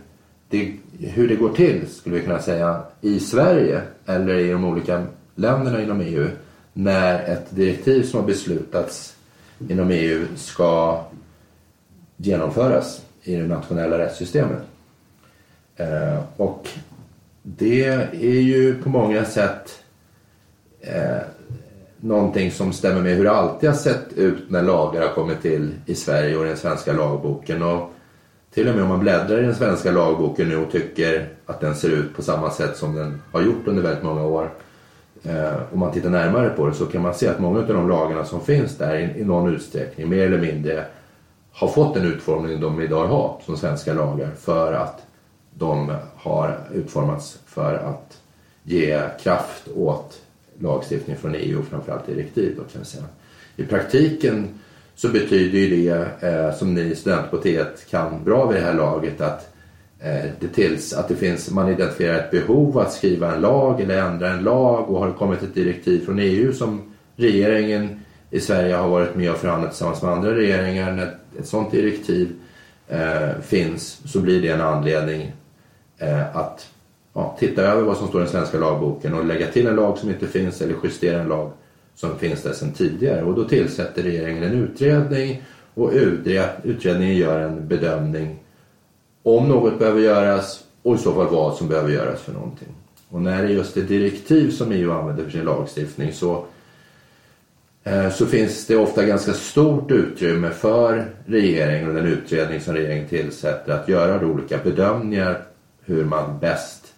[0.50, 5.04] det, hur det går till, skulle vi kunna säga, i Sverige eller i de olika
[5.36, 6.28] länderna inom EU
[6.74, 9.16] när ett direktiv som har beslutats
[9.70, 11.04] inom EU ska
[12.22, 14.62] genomföras i det nationella rättssystemet.
[15.76, 16.70] Eh, och
[17.44, 19.84] det är ju på många sätt
[20.82, 21.22] eh,
[21.98, 25.72] någonting som stämmer med hur det alltid har sett ut när lagar har kommit till
[25.86, 27.64] i Sverige och i den svenska lagboken.
[27.64, 27.94] Och
[28.54, 31.76] till och med om man bläddrar i den svenska lagboken nu och tycker att den
[31.76, 34.50] ser ut på samma sätt som den har gjort under väldigt många år.
[35.24, 37.90] Eh, om man tittar närmare på det så kan man se att många av de
[37.90, 40.86] lagarna som finns där i, i någon utsträckning, mer eller mindre,
[41.52, 45.02] har fått den utformning de idag har som svenska lagar för att
[45.54, 48.22] de har utformats för att
[48.64, 50.22] ge kraft åt
[50.60, 52.54] lagstiftning från EU och framförallt direktiv.
[52.58, 53.04] Då kan jag säga.
[53.56, 54.48] I praktiken
[54.96, 58.74] så betyder ju det, eh, som ni studenter på T1 kan bra vid det här
[58.74, 59.50] laget, att,
[60.00, 64.02] eh, det tills, att det finns, man identifierar ett behov att skriva en lag eller
[64.02, 68.00] ändra en lag och har det kommit ett direktiv från EU som regeringen
[68.32, 70.92] i Sverige har varit med och förhandlat tillsammans med andra regeringar.
[70.92, 72.36] När ett sådant direktiv
[72.88, 75.32] eh, finns så blir det en anledning
[75.98, 76.68] eh, att
[77.14, 79.98] ja, titta över vad som står i den svenska lagboken och lägga till en lag
[79.98, 81.52] som inte finns eller justera en lag
[81.96, 83.24] som finns där sedan tidigare.
[83.24, 85.92] Och då tillsätter regeringen en utredning och
[86.64, 88.40] utredningen gör en bedömning
[89.24, 92.68] om något behöver göras och i så fall vad som behöver göras för någonting.
[93.10, 96.46] Och när det är just det direktiv som EU använder för sin lagstiftning så,
[97.90, 103.08] Eh, så finns det ofta ganska stort utrymme för regeringen och den utredning som regeringen
[103.08, 105.42] tillsätter att göra olika bedömningar
[105.82, 106.94] hur man bäst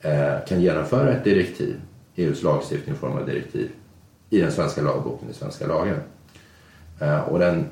[0.00, 1.80] eh, kan genomföra ett direktiv,
[2.16, 3.70] EUs lagstiftning i form av direktiv,
[4.30, 5.96] i den svenska lagboken, i svenska lagen.
[7.00, 7.64] Eh, och den,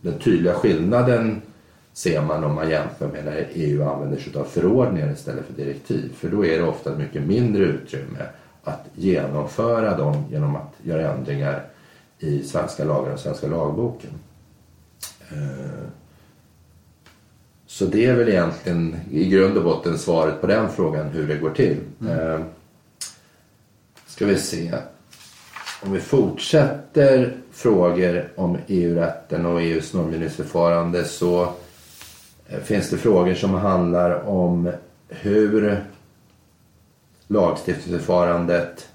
[0.00, 1.42] den tydliga skillnaden
[1.92, 6.12] ser man om man jämför med när EU använder sig av förordningar istället för direktiv.
[6.16, 8.22] För då är det ofta ett mycket mindre utrymme
[8.64, 11.62] att genomföra dem genom att göra ändringar
[12.18, 14.10] i svenska lagar och svenska lagboken.
[15.28, 15.88] Eh,
[17.66, 21.36] så det är väl egentligen i grund och botten svaret på den frågan hur det
[21.36, 21.78] går till.
[22.00, 22.44] Mm.
[24.06, 24.74] Ska vi se.
[25.82, 31.42] Om vi fortsätter frågor om EU-rätten och EUs normgivningsförfarande så
[32.48, 34.70] eh, finns det frågor som handlar om
[35.08, 35.84] hur
[37.26, 38.88] lagstiftningsförfarandet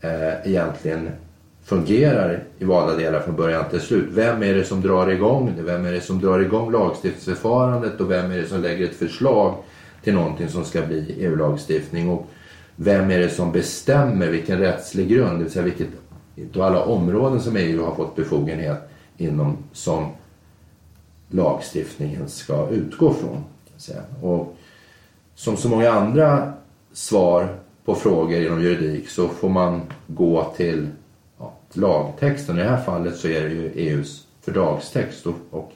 [0.00, 1.10] eh, egentligen
[1.64, 4.08] fungerar i valda delar från början till slut.
[4.10, 5.62] Vem är det som drar igång det?
[5.62, 9.54] Vem är det som drar igång lagstiftningsförfarandet och vem är det som lägger ett förslag
[10.02, 12.08] till någonting som ska bli EU-lagstiftning?
[12.08, 12.26] Och
[12.76, 15.88] vem är det som bestämmer vilken rättslig grund, det vill säga vilket
[16.56, 18.78] av alla områden som EU har fått befogenhet
[19.16, 20.08] inom som
[21.28, 23.44] lagstiftningen ska utgå från.
[24.22, 24.56] Och
[25.34, 26.52] som så många andra
[26.92, 30.88] svar på frågor inom juridik så får man gå till
[31.76, 32.58] lagtexten.
[32.58, 35.72] I det här fallet så är det ju EUs fördragstext och, och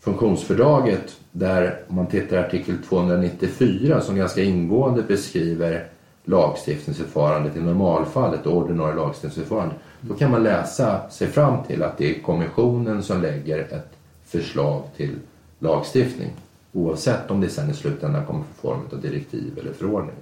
[0.00, 5.86] funktionsfördraget där om man tittar i artikel 294 som ganska ingående beskriver
[6.24, 12.16] lagstiftningsförfarandet i normalfallet det ordinarie lagstiftningsförfarandet, Då kan man läsa sig fram till att det
[12.16, 13.92] är kommissionen som lägger ett
[14.24, 15.14] förslag till
[15.58, 16.30] lagstiftning.
[16.72, 20.14] Oavsett om det sen i slutändan kommer i form av direktiv eller förordning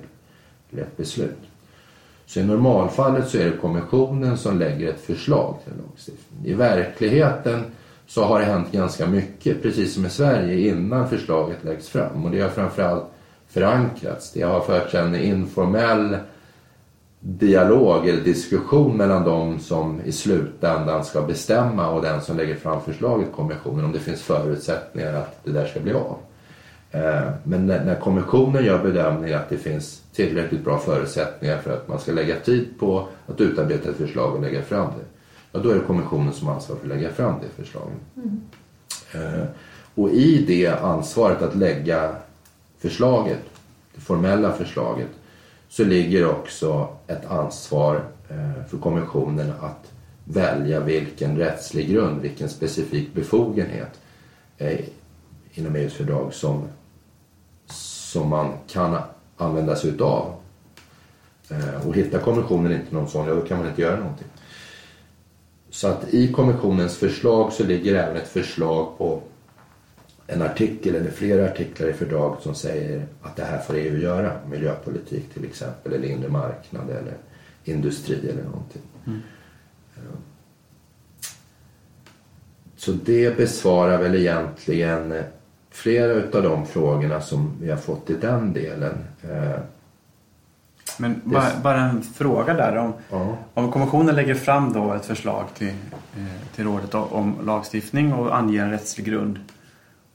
[0.71, 1.39] eller ett beslut.
[2.27, 6.45] Så i normalfallet så är det kommissionen som lägger ett förslag till en lagstiftning.
[6.45, 7.65] I verkligheten
[8.07, 12.25] så har det hänt ganska mycket, precis som i Sverige, innan förslaget läggs fram.
[12.25, 13.05] Och det har framförallt
[13.49, 14.33] förankrats.
[14.33, 16.17] Det har förts en informell
[17.21, 22.81] dialog eller diskussion mellan de som i slutändan ska bestämma och den som lägger fram
[22.81, 26.17] förslaget, kommissionen, om det finns förutsättningar att det där ska bli av.
[27.43, 32.13] Men när kommissionen gör bedömningen att det finns tillräckligt bra förutsättningar för att man ska
[32.13, 35.05] lägga tid på att utarbeta ett förslag och lägga fram det.
[35.53, 37.99] Ja, då är det kommissionen som ansvarar för att lägga fram det förslaget.
[38.17, 39.47] Mm.
[39.95, 42.17] Och i det ansvaret att lägga
[42.79, 43.41] förslaget,
[43.95, 45.09] det formella förslaget,
[45.69, 49.93] så ligger också ett ansvar eh, för kommissionen att
[50.25, 54.01] välja vilken rättslig grund, vilken specifik befogenhet
[54.59, 54.81] eh,
[55.55, 56.63] inom EUs fördrag som,
[58.17, 58.99] som man kan
[59.37, 60.35] använda sig utav.
[61.51, 64.27] Eh, och hittar kommissionen inte någon sån, ja då kan man inte göra någonting.
[65.71, 69.23] Så att i kommissionens förslag så ligger även ett förslag på
[70.27, 74.33] en artikel eller flera artiklar i fördraget som säger att det här får EU göra.
[74.51, 77.17] Miljöpolitik till exempel, eller inre marknad eller
[77.65, 78.83] industri eller någonting.
[79.07, 79.21] Mm.
[82.77, 85.15] Så det besvarar väl egentligen
[85.77, 88.95] flera utav de frågorna som vi har fått i den delen.
[89.23, 89.61] Eh,
[90.99, 92.77] Men bara, bara en fråga där.
[92.77, 93.37] Om, ja.
[93.55, 95.75] om kommissionen lägger fram då ett förslag till,
[96.17, 99.39] eh, till rådet om lagstiftning och anger en rättslig grund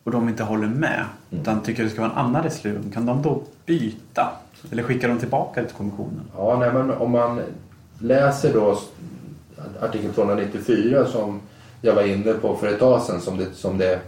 [0.03, 1.41] och de inte håller med mm.
[1.41, 4.31] utan tycker det ska vara en annan rättslig grund, kan de då byta?
[4.71, 6.21] Eller skickar de tillbaka det till kommissionen?
[6.37, 7.41] Ja, nej, men om man
[7.99, 8.79] läser då
[9.81, 11.39] artikel 294 som
[11.81, 13.99] jag var inne på för ett tag sedan som det, som det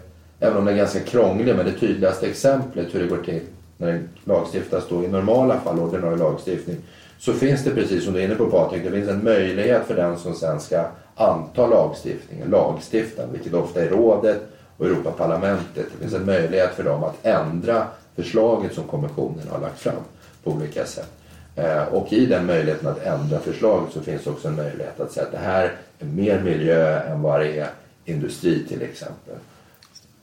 [0.43, 3.41] även om den är ganska krånglig, men det tydligaste exemplet hur det går till
[3.77, 6.77] när det lagstiftas då i normala fall, ordinarie lagstiftning,
[7.19, 9.95] så finns det precis som du är inne på Patrik, det finns en möjlighet för
[9.95, 14.41] den som sen ska anta lagstiftningen, lagstifta, vilket ofta är rådet
[14.77, 15.85] och Europaparlamentet.
[15.91, 20.03] Det finns en möjlighet för dem att ändra förslaget som kommissionen har lagt fram
[20.43, 21.11] på olika sätt.
[21.55, 25.25] Eh, och i den möjligheten att ändra förslaget så finns också en möjlighet att säga
[25.25, 27.69] att det här är mer miljö än vad det är
[28.05, 29.35] industri till exempel.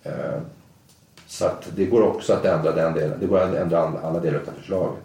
[0.03, 0.41] Eh,
[1.27, 3.21] så att det går också att ändra den delen.
[3.21, 5.03] Det går att ändra alla delar av förslaget.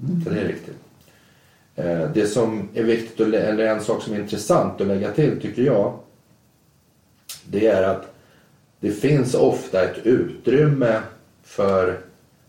[0.00, 0.24] Mm.
[0.24, 0.76] Så det är viktigt.
[1.76, 5.62] Eh, det som är viktigt, eller en sak som är intressant att lägga till tycker
[5.62, 5.98] jag,
[7.44, 8.14] det är att
[8.80, 11.00] det finns ofta ett utrymme
[11.42, 12.00] för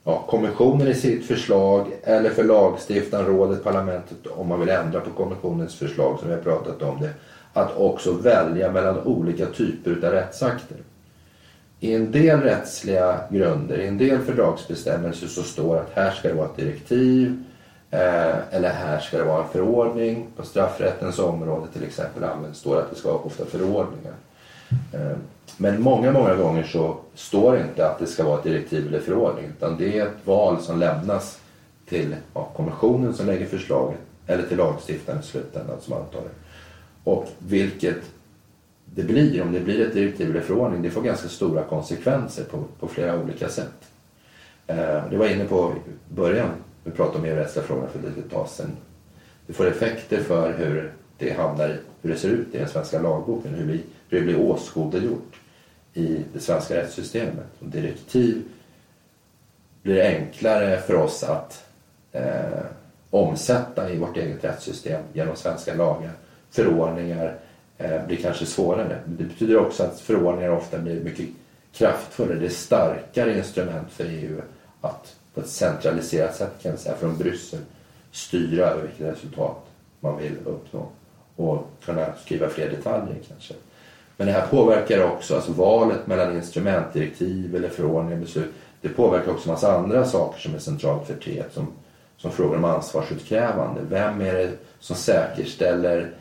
[0.04, 5.10] ja, kommissionen i sitt förslag eller för lagstiftaren, rådet, parlamentet om man vill ändra på
[5.10, 7.10] kommissionens förslag som vi har pratat om det.
[7.58, 10.78] Att också välja mellan olika typer av rättsakter.
[11.80, 16.34] I en del rättsliga grunder, i en del fördragsbestämmelser så står att här ska det
[16.34, 17.44] vara ett direktiv
[17.92, 20.28] eh, eller här ska det vara en förordning.
[20.36, 24.14] På straffrättens område till exempel används står att det ska vara ofta förordningar.
[24.94, 25.18] Eh,
[25.58, 29.00] men många, många gånger så står det inte att det ska vara ett direktiv eller
[29.00, 31.40] förordning utan det är ett val som lämnas
[31.90, 36.47] till ja, kommissionen som lägger förslaget eller till lagstiftaren i slutändan som antar det.
[37.08, 37.98] Och vilket
[38.86, 42.64] det blir, om det blir ett direktiv eller förordning, det får ganska stora konsekvenser på,
[42.80, 43.92] på flera olika sätt.
[44.68, 46.50] Eh, det var inne på i början,
[46.84, 48.72] vi pratade om EU-rättsliga frågor för ett litet tag sedan.
[49.48, 53.54] Det får effekter för hur det hamnar, hur det ser ut i den svenska lagboken,
[53.54, 55.36] hur, vi, hur det blir åskådliggjort
[55.94, 57.48] i det svenska rättssystemet.
[57.60, 58.44] Och direktiv
[59.82, 61.66] blir enklare för oss att
[62.12, 62.66] eh,
[63.10, 66.12] omsätta i vårt eget rättssystem genom svenska lagar.
[66.58, 67.36] Förordningar
[67.78, 69.00] eh, blir kanske svårare.
[69.06, 71.26] Det betyder också att förordningar ofta blir mycket
[71.74, 72.40] kraftfullare.
[72.40, 74.42] Det är starkare instrument för EU
[74.82, 77.60] att på ett centraliserat sätt kan vi säga från Bryssel
[78.12, 79.66] styra över vilket resultat
[80.00, 80.88] man vill uppnå
[81.36, 83.54] och kunna skriva fler detaljer kanske.
[84.18, 88.54] Men det här påverkar också alltså valet mellan instrumentdirektiv eller förordningar beslut.
[88.82, 91.68] Det påverkar också en massa andra saker som är centralt för TET som,
[92.18, 93.82] som frågor om ansvarsutkrävande.
[93.90, 96.12] Vem är det som säkerställer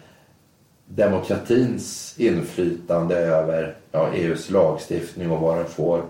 [0.86, 6.02] demokratins inflytande över ja, EUs lagstiftning och vad den, får,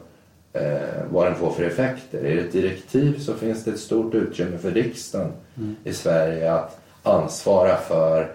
[0.53, 0.79] eh,
[1.11, 2.19] vad den får för effekter.
[2.19, 5.77] Är det ett direktiv så finns det ett stort utrymme för riksdagen mm.
[5.85, 8.33] i Sverige att ansvara för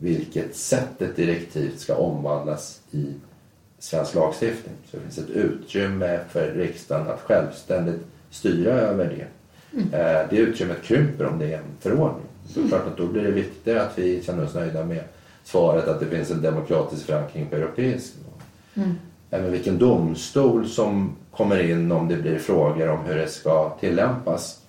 [0.00, 3.06] vilket sätt ett direktiv ska omvandlas i
[3.78, 4.74] svensk lagstiftning.
[4.90, 9.26] Så det finns ett utrymme för riksdagen att självständigt styra över det.
[9.78, 9.94] Mm.
[9.94, 12.26] Eh, det utrymmet krymper om det är en förordning.
[12.48, 12.70] Så mm.
[12.70, 15.04] klart att då blir det viktigare att vi känner oss nöjda med
[15.46, 18.88] svaret att det finns en demokratisk förankring på europeisk nivå.
[19.30, 19.52] Mm.
[19.52, 24.60] Vilken domstol som kommer in om det blir frågor om hur det ska tillämpas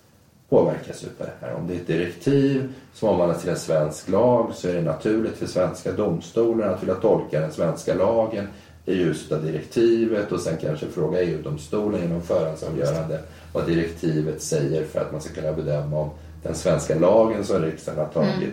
[0.49, 1.53] påverkas av det här.
[1.53, 5.37] Om det är ett direktiv som omvandlas till en svensk lag så är det naturligt
[5.37, 8.47] för svenska domstolar att vilja tolka den svenska lagen
[8.85, 13.19] i ljuset av direktivet och sen kanske fråga EU-domstolen genom förhandsavgörande
[13.53, 16.09] vad direktivet säger för att man ska kunna bedöma om
[16.43, 18.51] den svenska lagen som riksdagen har tagit mm.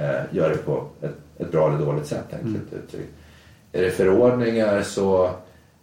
[0.00, 2.84] Eh, gör det på ett, ett, bra eller dåligt sätt enkelt mm.
[2.84, 3.12] uttryckt.
[3.72, 5.30] Är det förordningar så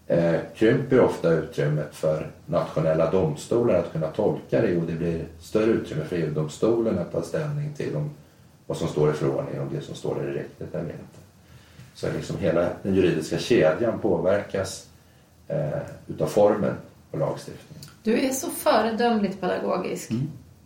[0.08, 5.72] eh, krymper ofta utrymmet för nationella domstolar att kunna tolka det och det blir större
[5.72, 8.10] utrymme för EU-domstolen att ta ställning till om
[8.68, 11.20] vad som står i förordningen, om det som står där är riktigt eller inte.
[11.94, 14.88] Så liksom hela den juridiska kedjan påverkas
[15.48, 16.74] eh, utav formen
[17.12, 17.84] på lagstiftningen.
[18.04, 20.12] Du är så föredömligt pedagogisk.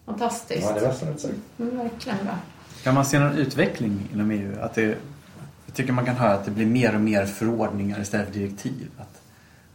[0.05, 0.61] Fantastiskt.
[0.61, 1.25] Ja, det var sagt.
[1.59, 2.37] Mm, verkligen bra.
[2.83, 4.51] Kan man se någon utveckling inom EU?
[4.61, 4.97] Att det,
[5.65, 8.87] jag tycker man kan höra att det blir mer och mer förordningar istället för direktiv.
[8.97, 9.21] Att,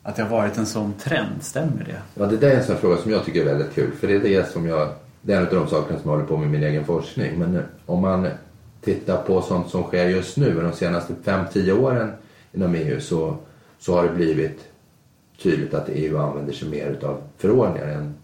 [0.03, 2.03] att det har varit en sån trend, stämmer det?
[2.15, 3.93] Ja, det där är en sån fråga som jag tycker är väldigt kul.
[4.01, 4.89] För det är det som jag,
[5.23, 7.39] det är en av de sakerna som jag håller på med i min egen forskning.
[7.39, 8.29] Men om man
[8.81, 12.13] tittar på sånt som sker just nu, de senaste 5-10 åren
[12.53, 13.37] inom EU, så,
[13.79, 14.61] så har det blivit
[15.43, 18.15] tydligt att EU använder sig mer utav förordningar än,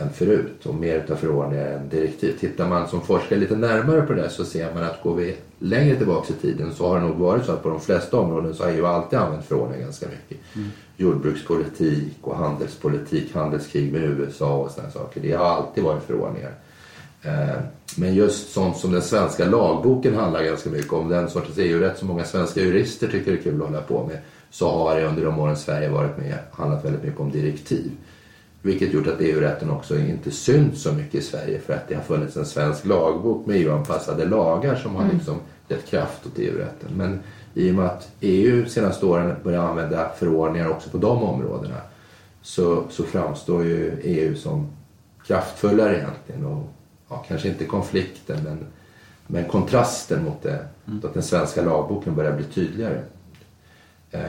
[0.00, 0.66] än förut.
[0.66, 2.36] Och mer utav förordningar än direktiv.
[2.40, 5.96] Tittar man som forskare lite närmare på det så ser man att går vi längre
[5.96, 8.64] tillbaka i tiden så har det nog varit så att på de flesta områden så
[8.64, 10.38] har EU alltid använt förordningar ganska mycket.
[10.96, 15.20] Jordbrukspolitik och handelspolitik, handelskrig med USA och sådana saker.
[15.20, 16.52] Det har alltid varit förordningar.
[17.22, 17.56] Eh,
[17.96, 22.08] Men just sånt som den svenska lagboken handlar ganska mycket om, den sortens EU-rätt som
[22.08, 24.18] många svenska jurister tycker är kul att hålla på med,
[24.50, 27.90] så har det under de åren Sverige varit med handlat väldigt mycket om direktiv.
[28.62, 32.02] Vilket gjort att EU-rätten också inte synts så mycket i Sverige för att det har
[32.02, 35.36] funnits en svensk lagbok med EU-anpassade lagar som har liksom
[35.68, 36.90] gett kraft åt EU-rätten.
[36.96, 37.20] Men
[37.54, 41.76] i och med att EU senaste åren börjar använda förordningar också på de områdena
[42.42, 44.66] så, så framstår ju EU som
[45.26, 46.72] kraftfullare egentligen och
[47.08, 48.58] ja, kanske inte konflikten men,
[49.26, 53.02] men kontrasten mot det, mot att den svenska lagboken börjar bli tydligare.
[54.10, 54.20] Eh,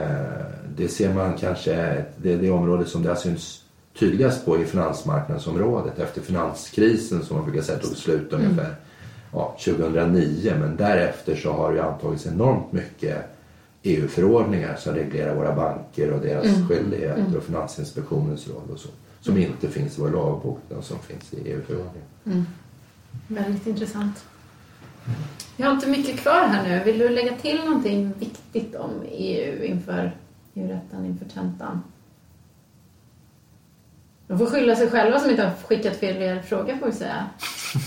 [0.78, 3.61] det ser man kanske, det är det område som det har synts
[4.00, 8.76] tydligast på i finansmarknadsområdet efter finanskrisen som man brukar säga tog slut ungefär
[9.34, 13.26] ja, 2009 men därefter så har det antagits enormt mycket
[13.84, 18.90] EU-förordningar som reglerar våra banker och deras skyldigheter och Finansinspektionens roll och så.
[19.22, 22.46] Som inte finns i vår lagbok, utan som finns i EU-förordningen.
[23.28, 24.26] Väldigt intressant.
[25.58, 26.84] Vi har inte mycket kvar här nu.
[26.84, 30.18] Vill du lägga till någonting viktigt om EU inför
[30.54, 31.82] EU-rätten inför tentan?
[34.32, 37.26] De får skylla sig själva som inte har skickat fel fråga får vi säga.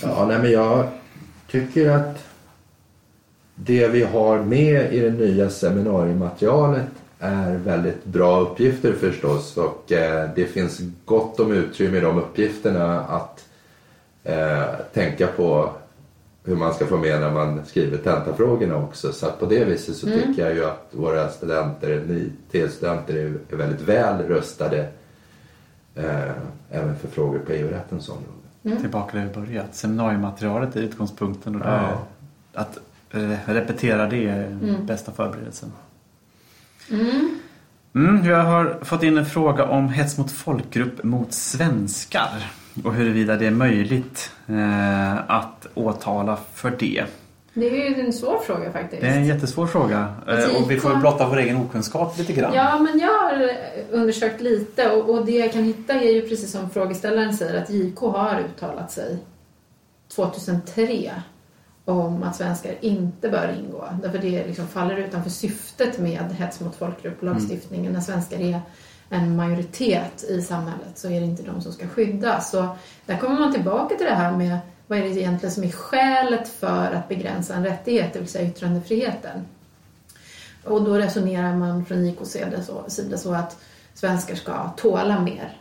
[0.02, 0.86] Ja, nej, men jag
[1.50, 2.24] tycker att
[3.54, 6.86] det vi har med i det nya seminariematerialet
[7.18, 13.00] är väldigt bra uppgifter förstås och eh, det finns gott om utrymme i de uppgifterna
[13.00, 13.44] att
[14.24, 15.70] eh, tänka på
[16.44, 19.12] hur man ska få med när man skriver tentafrågorna också.
[19.12, 24.22] Så på det viset så tycker jag ju att våra studenter, ni är, väldigt väl
[24.28, 24.88] rustade
[25.94, 26.30] eh,
[26.70, 28.80] även för frågor på EU-rättens område.
[28.80, 29.68] Tillbaka där vi började.
[29.72, 31.70] Seminariematerialet är utgångspunkten och Ja.
[31.72, 31.96] där,
[32.62, 32.78] att
[33.10, 35.72] eh, repetera det är den bästa förberedelsen.
[37.94, 42.50] Mm, jag har fått in en fråga om hets mot folkgrupp mot svenskar
[42.84, 47.04] och huruvida det är möjligt eh, att åtala för det.
[47.54, 49.02] Det är ju en svår fråga faktiskt.
[49.02, 52.54] Det är en jättesvår fråga eh, och vi får blotta vår egen okunskap lite grann.
[52.54, 53.50] Ja, men jag har
[53.90, 57.70] undersökt lite och, och det jag kan hitta är ju precis som frågeställaren säger att
[57.70, 59.18] JK har uttalat sig
[60.14, 61.12] 2003
[61.84, 63.88] om att svenskar inte bör ingå.
[64.02, 67.92] Därför det liksom faller utanför syftet med hets mot folkgrupp och lagstiftningen.
[67.92, 68.60] När svenskar är
[69.08, 72.50] en majoritet i samhället så är det inte de som ska skyddas.
[72.50, 72.76] Så
[73.06, 76.48] där kommer man tillbaka till det här med vad är det egentligen som är skälet
[76.48, 79.46] för att begränsa en rättighet, det vill säga yttrandefriheten.
[80.64, 82.62] Och då resonerar man från IKs sida
[83.16, 83.56] så, att
[83.94, 85.56] svenskar ska tåla mer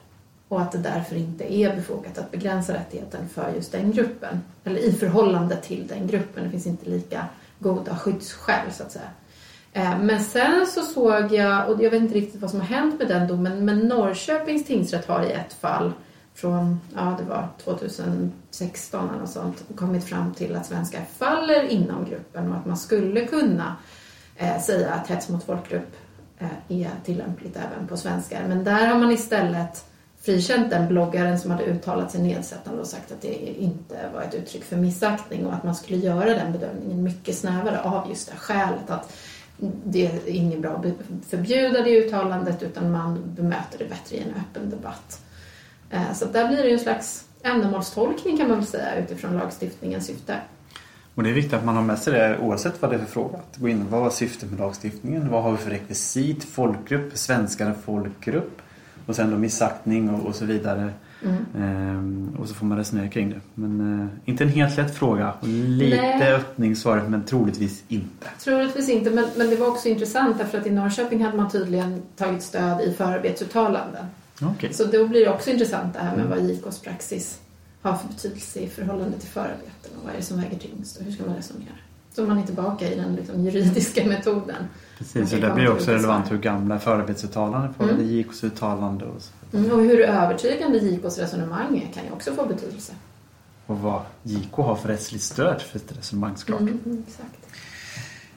[0.47, 4.41] och att det därför inte är befogat att begränsa rättigheten för just den gruppen.
[4.63, 6.43] Eller i förhållande till den gruppen.
[6.43, 7.25] Det finns inte lika
[7.59, 9.09] goda skyddsskäl så att säga.
[9.73, 12.99] Eh, men sen så såg jag, och jag vet inte riktigt vad som har hänt
[12.99, 15.91] med den domen, men Norrköpings tingsrätt har i ett fall
[16.33, 22.05] från, ja det var 2016 eller något sånt, kommit fram till att svenskar faller inom
[22.05, 23.75] gruppen och att man skulle kunna
[24.35, 25.95] eh, säga att hets mot folkgrupp
[26.39, 26.47] eh,
[26.81, 28.47] är tillämpligt även på svenskar.
[28.47, 29.85] Men där har man istället
[30.21, 34.33] frikänt den bloggaren som hade uttalat sig nedsättande och sagt att det inte var ett
[34.33, 38.37] uttryck för missaktning och att man skulle göra den bedömningen mycket snävare av just det
[38.37, 39.13] skälet att
[39.83, 40.85] det är inget bra att
[41.29, 45.21] förbjuda det uttalandet utan man bemöter det bättre i en öppen debatt.
[45.93, 50.35] Eh, Så där blir det en slags ändamålstolkning kan man väl säga utifrån lagstiftningens syfte.
[51.15, 53.05] Och det är viktigt att man har med sig det oavsett vad det är för
[53.05, 53.37] fråga.
[53.37, 55.29] Att gå in, vad var syftet med lagstiftningen?
[55.31, 56.43] Vad har vi för rekvisit?
[56.43, 58.61] Folkgrupp, svenskar är folkgrupp.
[59.05, 60.89] Och sen då missaktning och, och så vidare.
[61.57, 63.39] Ehm, och så får man resonera kring det.
[63.53, 65.33] Men eh, inte en helt lätt fråga.
[65.39, 66.33] Och Lite Nej.
[66.33, 68.27] öppning svaret men troligtvis inte.
[68.39, 72.01] Troligtvis inte, men, men det var också intressant därför att i Norrköping hade man tydligen
[72.17, 74.05] tagit stöd i förarbetsuttalanden.
[74.45, 74.73] Okej.
[74.73, 77.39] Så då blir det också intressant det här med vad JKs praxis
[77.81, 81.03] har för betydelse i förhållande till förarbeten och vad är det som väger tyngst och
[81.03, 81.73] hur ska man resonera?
[82.15, 84.65] Så man är tillbaka i den liksom, juridiska metoden.
[84.97, 88.07] Precis, och det blir också relevant hur gamla förarbetsuttalanden får, mm.
[88.07, 89.57] JKs uttalande och så.
[89.57, 92.93] Mm, och hur övertygande JKs resonemang är kan ju också få betydelse.
[93.65, 96.59] Och vad JK har för rättsligt stöd för ett resonemang såklart.
[96.61, 97.37] Mm, exakt.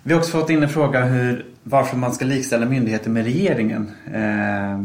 [0.02, 3.90] Vi har också fått in en fråga hur, varför man ska likställa myndigheter med regeringen.
[4.06, 4.78] Eh,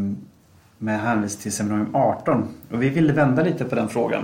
[0.82, 2.48] med hänvisning till seminarium 18.
[2.72, 4.24] Och vi ville vända lite på den frågan.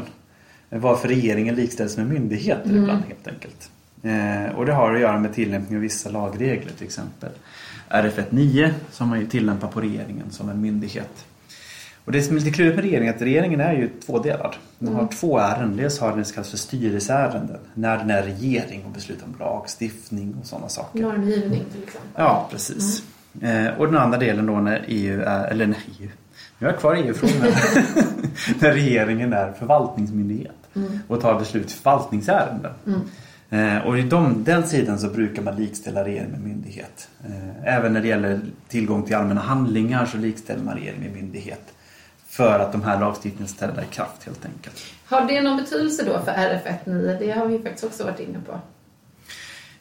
[0.69, 2.81] Varför regeringen likställs med myndigheter mm.
[2.81, 3.71] ibland helt enkelt.
[4.03, 7.29] Eh, och det har att göra med tillämpning av vissa lagregler till exempel.
[7.89, 11.25] RF1.9 som man ju tillämpar på regeringen som en myndighet.
[12.05, 14.55] Och det som är lite klurigt med regeringen är att regeringen är ju tvådelad.
[14.79, 15.13] Den har mm.
[15.13, 15.77] två ärenden.
[15.77, 17.59] Dels har den det kallas för styrelseärenden.
[17.73, 21.01] När den är regering och beslutar om lagstiftning och sådana saker.
[21.01, 22.11] Normgivning till exempel.
[22.15, 23.03] Ja, precis.
[23.41, 23.67] Mm.
[23.67, 26.09] Eh, och den andra delen då när EU är, eller när EU,
[26.59, 27.41] jag är kvar EU-frågan
[28.59, 30.99] när regeringen är förvaltningsmyndighet mm.
[31.07, 32.73] och tar beslut i förvaltningsärenden.
[32.85, 33.01] Mm.
[33.49, 37.09] Eh, och i de, den sidan så brukar man likställa regering med myndighet.
[37.25, 41.73] Eh, även när det gäller tillgång till allmänna handlingar så likställer man regering med myndighet.
[42.27, 44.83] För att de här lagstiftningarna ska träda i kraft helt enkelt.
[45.05, 47.19] Har det någon betydelse då för RF19?
[47.19, 48.59] Det har vi faktiskt också varit inne på.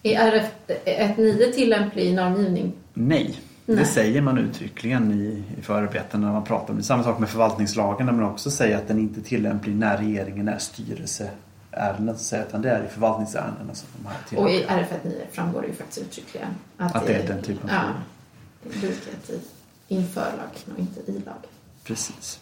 [0.03, 0.49] Är
[0.97, 2.73] RF19 tillämplig i normgivning?
[2.95, 3.41] Nej.
[3.67, 3.77] Nej.
[3.77, 6.85] Det säger man uttryckligen i, i förarbetena när man pratar om det.
[6.85, 10.49] Samma sak med förvaltningslagen där man också säger att den inte är tillämplig när regeringen
[10.49, 12.17] är styrelseärenden.
[12.49, 15.99] Utan det är i förvaltningsärendena som de här Och i RF19 framgår det ju faktiskt
[15.99, 19.41] uttryckligen att, att det är den typen av ja, likhet i
[19.89, 21.51] inför lagen och inte i lagen.
[21.85, 22.41] Precis.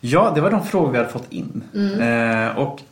[0.00, 1.64] Ja, det var de frågor vi hade fått in.
[1.74, 2.00] Mm.
[2.00, 2.82] Eh, och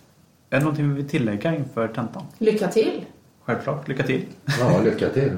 [0.50, 2.22] är det någonting vi vill tillägga inför tentan?
[2.38, 3.04] Lycka till!
[3.44, 4.24] Självklart, lycka till!
[4.60, 5.36] Ja, lycka till!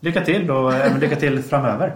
[0.00, 1.92] Lycka till och eh, även lycka till framöver.